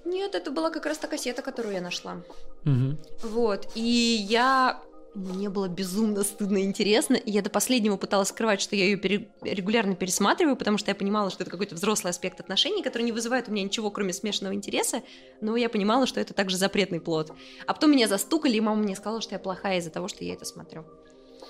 [0.06, 2.22] Нет, это была как раз та кассета, которую я нашла.
[2.66, 3.30] Угу.
[3.30, 3.68] Вот.
[3.76, 4.82] И я
[5.14, 8.97] мне было безумно стыдно и интересно, и я до последнего пыталась скрывать, что я ее
[8.97, 9.30] пере...
[9.41, 13.49] регулярно пересматриваю, потому что я понимала, что это какой-то взрослый аспект отношений, который не вызывает
[13.49, 15.01] у меня ничего, кроме смешанного интереса,
[15.41, 17.32] но я понимала, что это также запретный плод.
[17.68, 20.34] А потом меня застукали, и мама мне сказала, что я плохая из-за того, что я
[20.34, 20.86] это смотрю.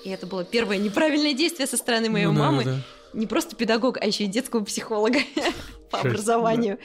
[0.03, 2.63] И это было первое неправильное действие со стороны моей ну, мамы.
[2.63, 2.79] Да, да.
[3.13, 5.19] Не просто педагог, а еще и детского психолога
[5.91, 6.79] по образованию.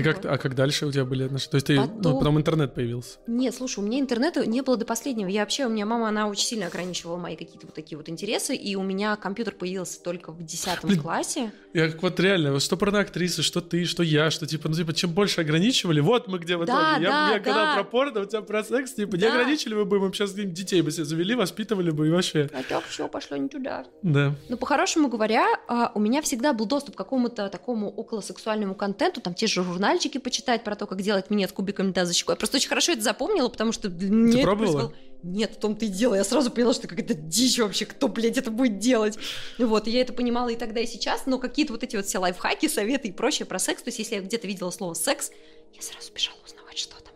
[0.00, 1.50] И как, а как дальше у тебя были отношения?
[1.50, 2.12] То есть ты, ну, потом...
[2.12, 3.18] ну, потом интернет появился?
[3.26, 5.28] Нет, слушай, у меня интернета не было до последнего.
[5.28, 8.54] Я вообще, у меня мама, она очень сильно ограничивала мои какие-то вот такие вот интересы,
[8.54, 11.52] и у меня компьютер появился только в 10 классе.
[11.74, 14.92] Я как вот реально, вот что порноактрисы, что ты, что я, что типа, ну типа,
[14.92, 16.78] чем больше ограничивали, вот мы где в итоге.
[16.78, 17.44] Да, я, да, я да.
[17.44, 19.18] когда про порно, у тебя про секс, типа, да.
[19.18, 22.48] не ограничили бы, мы бы сейчас детей бы себе завели, воспитывали бы и вообще.
[22.52, 23.84] А так все пошло не туда.
[24.02, 24.34] Да.
[24.48, 29.34] Ну, по-хорошему говоря, а, у меня всегда был доступ к какому-то такому околосексуальному контенту, там
[29.34, 32.34] те же журнальчики почитать про то, как делать минет кубиками льда за щекой.
[32.34, 34.72] Я просто очень хорошо это запомнила, потому что меня Ты пробовала?
[34.72, 36.14] происходило- Нет, в том-то и дело.
[36.14, 39.18] Я сразу поняла, что какая-то дичь вообще, кто, блядь, это будет делать.
[39.58, 42.18] Вот, и я это понимала и тогда, и сейчас, но какие-то вот эти вот все
[42.18, 45.30] лайфхаки, советы и прочее про секс, то есть если я где-то видела слово «секс»,
[45.74, 47.12] я сразу бежала узнавать, что там.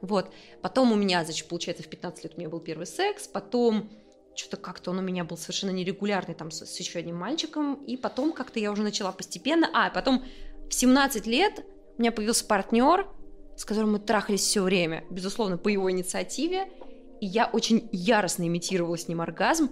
[0.00, 0.30] Вот.
[0.62, 3.90] Потом у меня, значит, получается, в 15 лет у меня был первый секс, потом
[4.36, 7.96] что-то как-то он у меня был совершенно нерегулярный там с, с еще одним мальчиком, и
[7.96, 10.24] потом как-то я уже начала постепенно, а, потом
[10.68, 11.64] в 17 лет
[12.00, 13.06] у меня появился партнер,
[13.56, 16.66] с которым мы трахались все время, безусловно, по его инициативе,
[17.20, 19.68] и я очень яростно имитировала с ним оргазм,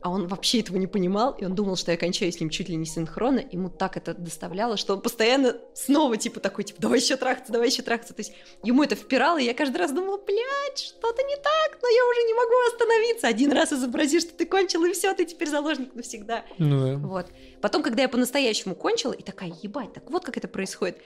[0.00, 2.68] а он вообще этого не понимал, и он думал, что я кончаю с ним чуть
[2.68, 7.00] ли не синхронно, ему так это доставляло, что он постоянно снова типа такой, типа, давай
[7.00, 10.18] еще трахаться, давай еще трахаться, то есть ему это впирало, и я каждый раз думала,
[10.18, 14.46] блядь, что-то не так, но я уже не могу остановиться, один раз изобрази, что ты
[14.46, 16.44] кончил, и все, ты теперь заложник навсегда.
[16.58, 16.96] Ну да.
[16.96, 17.26] Вот.
[17.60, 20.98] Потом, когда я по-настоящему кончила, и такая, ебать, так вот как это происходит,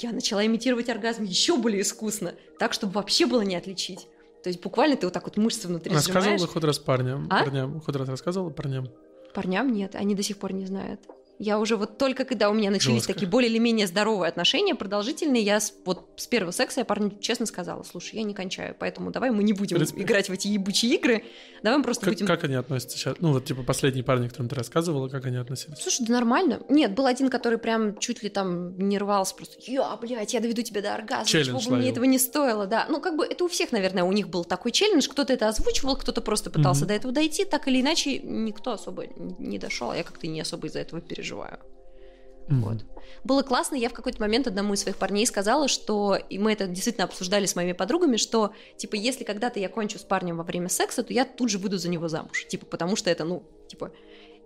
[0.00, 4.06] я начала имитировать оргазм еще более искусно, так, чтобы вообще было не отличить.
[4.42, 6.52] То есть буквально ты вот так вот мышцы внутри Рассказывала сжимаешь.
[6.52, 7.26] хоть раз парням?
[7.30, 7.44] А?
[7.44, 7.80] Парням.
[7.80, 8.88] Хоть раз рассказывала парням?
[9.34, 11.00] Парням нет, они до сих пор не знают.
[11.38, 13.12] Я уже вот только когда у меня начались Жестко.
[13.14, 17.16] такие более или менее здоровые отношения, продолжительные, я с- вот с первого секса я парню
[17.20, 20.02] честно сказала, слушай, я не кончаю, поэтому давай мы не будем принципе.
[20.02, 21.24] играть в эти ебучие игры,
[21.62, 22.26] давай мы просто Как, будем...
[22.26, 23.16] как они относятся сейчас?
[23.20, 25.78] Ну, вот, типа, последние парни, которым ты рассказывала, как они относились?
[25.78, 26.60] Слушай, да нормально.
[26.68, 29.54] Нет, был один, который прям чуть ли там не рвался просто.
[29.70, 31.26] Я, блядь, я доведу тебя до оргазма.
[31.26, 31.92] Челлендж Чего бы мне ловил.
[31.92, 32.86] этого не стоило, да.
[32.88, 35.06] Ну, как бы это у всех, наверное, у них был такой челлендж.
[35.08, 36.88] Кто-то это озвучивал, кто-то просто пытался Мгм.
[36.88, 37.44] до этого дойти.
[37.44, 39.04] Так или иначе, никто особо
[39.38, 39.90] не дошел.
[39.92, 41.58] а Я как-то не особо из-за этого переживаю.
[42.48, 42.60] Мгм.
[42.62, 42.78] Вот.
[43.24, 46.66] Было классно, я в какой-то момент одному из своих парней сказала, что, и мы это
[46.66, 50.68] действительно обсуждали с моими подругами, что, типа, если когда-то я кончу с парнем во время
[50.68, 53.92] секса, то я тут же выйду за него замуж, типа, потому что это, ну, типа,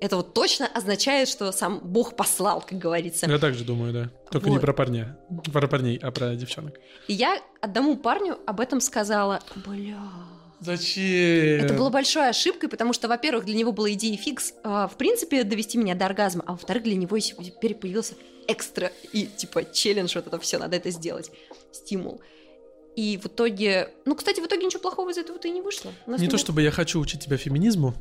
[0.01, 3.27] это вот точно означает, что сам Бог послал, как говорится.
[3.27, 4.11] Я так же думаю, да.
[4.33, 4.63] Только не Вот.
[4.63, 5.17] про парня.
[5.53, 6.75] Про парней, а про девчонок.
[7.07, 10.01] И я одному парню об этом сказала, бля...
[10.63, 11.65] Зачем?
[11.65, 15.43] Это было большой ошибкой, потому что, во-первых, для него была идея фикс, а, в принципе,
[15.43, 18.15] довести меня до оргазма, а во-вторых, для него теперь появился
[18.47, 21.31] экстра и, типа, челлендж, вот это все, надо это сделать,
[21.73, 22.21] стимул.
[22.95, 23.89] И в итоге...
[24.05, 25.93] Ну, кстати, в итоге ничего плохого из этого-то и не вышло.
[26.07, 27.95] Не то было- чтобы я хочу учить тебя феминизму,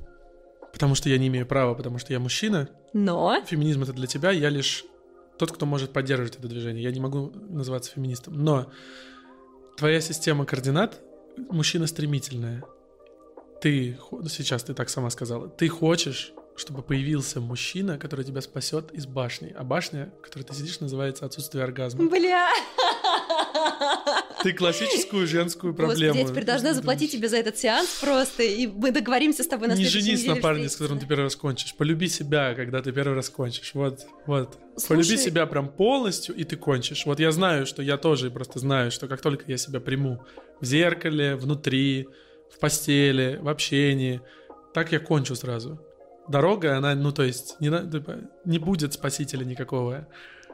[0.71, 2.69] потому что я не имею права, потому что я мужчина.
[2.93, 3.41] Но...
[3.45, 4.85] Феминизм это для тебя, я лишь
[5.39, 6.83] тот, кто может поддерживать это движение.
[6.83, 8.43] Я не могу называться феминистом.
[8.43, 8.71] Но
[9.77, 11.01] твоя система координат
[11.37, 12.63] мужчина стремительная.
[13.61, 13.97] Ты
[14.29, 15.47] сейчас ты так сама сказала.
[15.47, 19.53] Ты хочешь, чтобы появился мужчина, который тебя спасет из башни.
[19.57, 22.09] А башня, в которой ты сидишь, называется отсутствие оргазма.
[22.09, 22.49] Бля!
[24.43, 26.19] Ты классическую женскую Господи, проблему.
[26.19, 29.73] я теперь должна заплатить тебе за этот сеанс просто, и мы договоримся с тобой на
[29.73, 31.73] Не женись на парне, с которым ты первый раз кончишь.
[31.75, 33.71] Полюби себя, когда ты первый раз кончишь.
[33.73, 34.57] Вот, вот.
[34.75, 37.05] Слушай- Полюби себя прям полностью, и ты кончишь.
[37.05, 40.23] Вот я знаю, что я тоже просто знаю, что как только я себя приму
[40.59, 42.07] в зеркале, внутри,
[42.53, 44.21] в постели, в общении,
[44.73, 45.79] так я кончу сразу.
[46.27, 50.07] Дорога, она, ну то есть, не, типа, не будет спасителя никакого.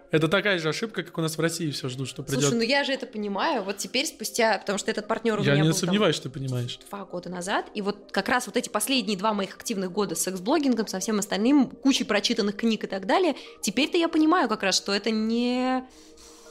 [0.09, 2.41] Это такая же ошибка, как у нас в России все ждут, что придет.
[2.41, 3.63] Слушай, ну я же это понимаю.
[3.63, 6.29] Вот теперь спустя, потому что этот партнер у я меня не был там сомневаюсь, что
[6.29, 6.79] ты понимаешь.
[6.89, 10.21] два года назад, и вот как раз вот эти последние два моих активных года с
[10.21, 14.77] секс-блогингом, со всем остальным, кучей прочитанных книг и так далее, теперь-то я понимаю как раз,
[14.77, 15.83] что это не...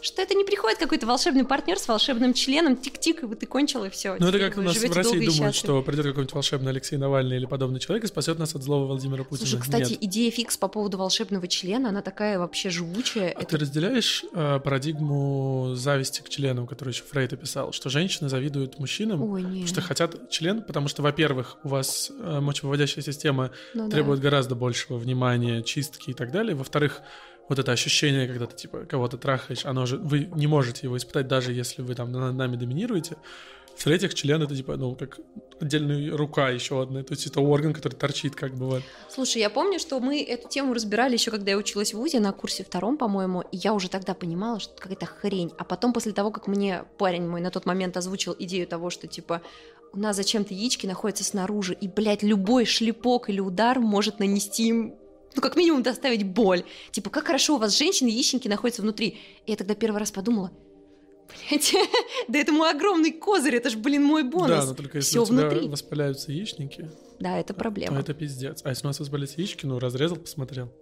[0.01, 3.84] Что это не приходит какой-то волшебный партнер с волшебным членом, тик-тик, и вот ты кончил,
[3.84, 4.16] и все.
[4.18, 7.47] Ну, это как у нас в России думают, что придет какой-нибудь волшебный Алексей Навальный или
[7.47, 9.49] подобный человек и спасет нас от злого Владимира Путина.
[9.49, 10.03] Слушай, кстати, Нет.
[10.05, 13.30] идея фикс по поводу волшебного члена, она такая вообще живучая.
[13.30, 18.28] А Это ты разделяешь э, парадигму зависти к члену, которую еще Фрейд описал, что женщины
[18.28, 23.88] завидуют мужчинам, Ой, что хотят член, потому что, во-первых, у вас э, мочевыводящая система Ну
[23.88, 23.97] да.
[23.97, 26.55] требует гораздо большего внимания, чистки и так далее.
[26.55, 27.03] Во-вторых,
[27.49, 31.28] вот это ощущение, когда ты типа кого-то трахаешь, оно же вы не можете его испытать,
[31.28, 33.16] даже если вы там над нами доминируете.
[33.76, 35.18] В-третьих, член это типа, ну, как
[35.61, 37.03] отдельная рука еще одна.
[37.03, 38.82] То есть это орган, который торчит, как бы вот.
[39.11, 42.32] Слушай, я помню, что мы эту тему разбирали еще, когда я училась в ВУЗе на
[42.32, 45.53] курсе втором, по-моему, и я уже тогда понимала, что какая-то хрень.
[45.59, 49.09] А потом, после того, как мне парень мой на тот момент озвучил идею того, что,
[49.09, 49.42] типа,
[49.92, 54.94] у нас зачем-то яички находятся снаружи, и, блядь, любой шлепок или удар может нанести им
[55.37, 56.64] ну, как минимум, доставить боль.
[56.91, 59.18] Типа, как хорошо у вас женщины, яичники находятся внутри.
[59.47, 60.51] И я тогда первый раз подумала,
[61.28, 61.74] блядь,
[62.28, 64.49] да это мой огромный козырь, это ж, блин, мой бонус.
[64.49, 65.68] Да, но только если Всё у тебя внутри.
[65.68, 68.01] воспаляются яичники, Да, это то проблема.
[68.01, 68.62] это пиздец.
[68.64, 70.72] А если у нас воспалятся яички, ну, разрезал, посмотрел.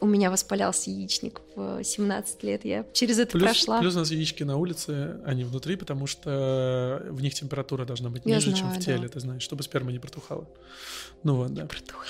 [0.00, 2.64] У меня воспалялся яичник в 17 лет.
[2.64, 3.80] Я через это Плюс, прошла.
[3.80, 8.22] плюс у нас яички на улице, не внутри, потому что в них температура должна быть
[8.24, 10.48] Я ниже, чем знаю, в теле, ты знаешь, чтобы сперма не протухала.
[11.24, 11.66] Ну вот, да.
[11.66, 12.06] Протухла.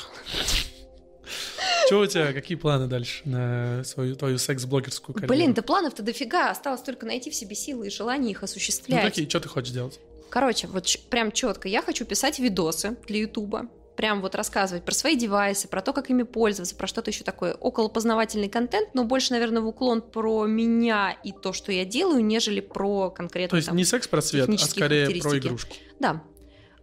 [1.87, 5.35] Что у тебя, какие планы дальше на свою твою секс-блогерскую карьеру?
[5.35, 6.51] Блин, да планов-то дофига.
[6.51, 9.05] Осталось только найти в себе силы и желание их Ну осуществлять.
[9.05, 10.01] какие, что ты хочешь делать?
[10.31, 11.69] Короче, вот прям четко.
[11.69, 13.69] Я хочу писать видосы для Ютуба.
[13.97, 17.55] Прям вот рассказывать про свои девайсы, про то, как ими пользоваться, про что-то еще такое.
[17.55, 22.25] Около познавательный контент, но больше, наверное, в уклон про меня и то, что я делаю,
[22.25, 25.75] нежели про конкретно То есть там, не секс-просвет, а скорее про игрушку.
[26.01, 26.23] Да.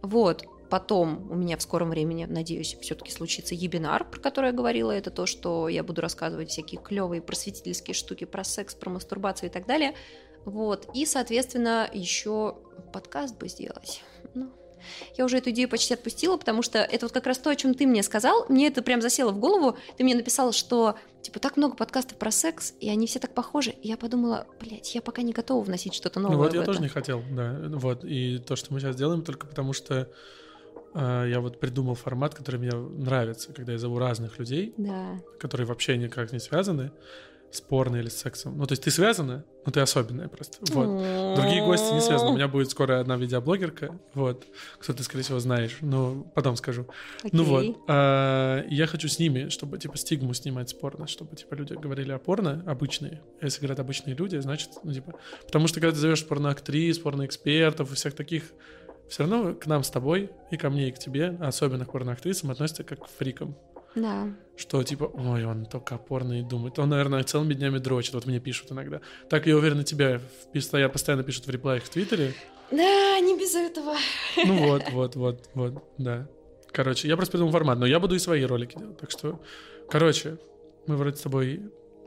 [0.02, 0.44] Вот.
[0.70, 4.92] Потом у меня в скором времени, надеюсь, все-таки случится ебинар, про который я говорила.
[4.92, 9.52] Это то, что я буду рассказывать всякие клевые просветительские штуки про секс, про мастурбацию и
[9.52, 9.94] так далее.
[10.44, 10.88] Вот.
[10.94, 12.56] И, соответственно, еще
[12.92, 14.02] подкаст бы сделать.
[14.34, 14.52] Ну,
[15.16, 17.74] я уже эту идею почти отпустила, потому что это вот как раз то, о чем
[17.74, 18.46] ты мне сказал.
[18.48, 19.76] Мне это прям засело в голову.
[19.96, 23.70] Ты мне написал, что типа так много подкастов про секс, и они все так похожи.
[23.70, 26.36] И я подумала, блядь, я пока не готова вносить что-то новое.
[26.36, 26.66] Ну вот я это.
[26.66, 27.60] тоже не хотел, да.
[27.72, 28.04] Вот.
[28.04, 30.08] И то, что мы сейчас делаем, только потому что
[30.94, 35.18] я вот придумал формат, который мне нравится, когда я зову разных людей, Да.
[35.38, 36.90] которые вообще никак не связаны,
[37.52, 38.56] спорно или с сексом.
[38.56, 40.58] Ну, то есть ты связана, но ты особенная просто.
[40.72, 41.34] Вот.
[41.34, 42.30] Другие гости не связаны.
[42.30, 44.46] У меня будет скоро одна видеоблогерка, вот,
[44.78, 46.86] кто ты, скорее всего, знаешь, но потом скажу.
[47.32, 47.70] Ну Окей.
[47.72, 52.12] вот, а, я хочу с ними, чтобы, типа, стигму снимать спорно, чтобы, типа, люди говорили
[52.12, 53.20] о порно обычные.
[53.40, 55.14] А Если говорят обычные люди, значит, ну, типа...
[55.44, 58.44] Потому что, когда ты зовешь порноактрис, порноэкспертов и всех таких,
[59.10, 62.52] все равно к нам с тобой и ко мне, и к тебе, особенно к порноактрисам,
[62.52, 63.56] относятся как к фрикам.
[63.96, 64.28] Да.
[64.56, 66.78] Что, типа, ой, он только о порно и думает.
[66.78, 68.14] Он, наверное, целыми днями дрочит.
[68.14, 69.00] Вот мне пишут иногда.
[69.28, 70.20] Так, я уверен, тебя
[70.54, 72.34] постоянно, постоянно пишут в реплаях в Твиттере.
[72.70, 73.96] Да, не без этого.
[74.36, 76.28] Ну вот, вот, вот, вот, да.
[76.70, 78.96] Короче, я просто придумал формат, но я буду и свои ролики делать.
[78.96, 79.40] Так что,
[79.88, 80.38] короче,
[80.86, 81.62] мы вроде с тобой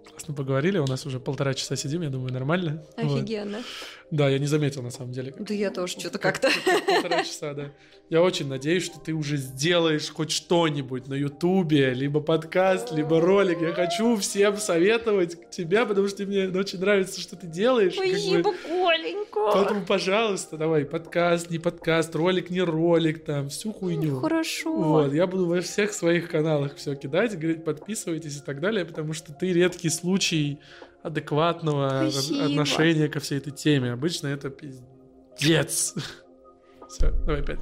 [0.10, 2.84] классно поговорили, у нас уже полтора часа сидим, я думаю, нормально.
[2.98, 3.18] Вот.
[3.18, 3.64] Офигенно.
[4.12, 5.34] Да, я не заметил на самом деле.
[5.40, 6.50] Да я тоже что-то как- как-то.
[6.66, 7.72] как Полтора часа, да.
[8.10, 13.62] Я очень надеюсь, что ты уже сделаешь хоть что-нибудь на Ютубе, либо подкаст, либо ролик.
[13.62, 17.96] Я хочу всем советовать тебя, потому что мне очень нравится, что ты делаешь.
[17.96, 18.10] как бы.
[18.12, 19.50] Спасибо, Коленька.
[19.54, 24.20] Поэтому, пожалуйста, давай, подкаст, не подкаст, ролик, не ролик, там, всю хуйню.
[24.20, 24.76] Хорошо.
[24.76, 29.14] Вот, я буду во всех своих каналах все кидать, говорить, подписывайтесь и так далее, потому
[29.14, 30.60] что ты редкий случай
[31.04, 32.46] адекватного Спасибо.
[32.46, 33.92] отношения ко всей этой теме.
[33.92, 35.96] Обычно это пиздец.
[36.90, 37.60] Все, давай опять.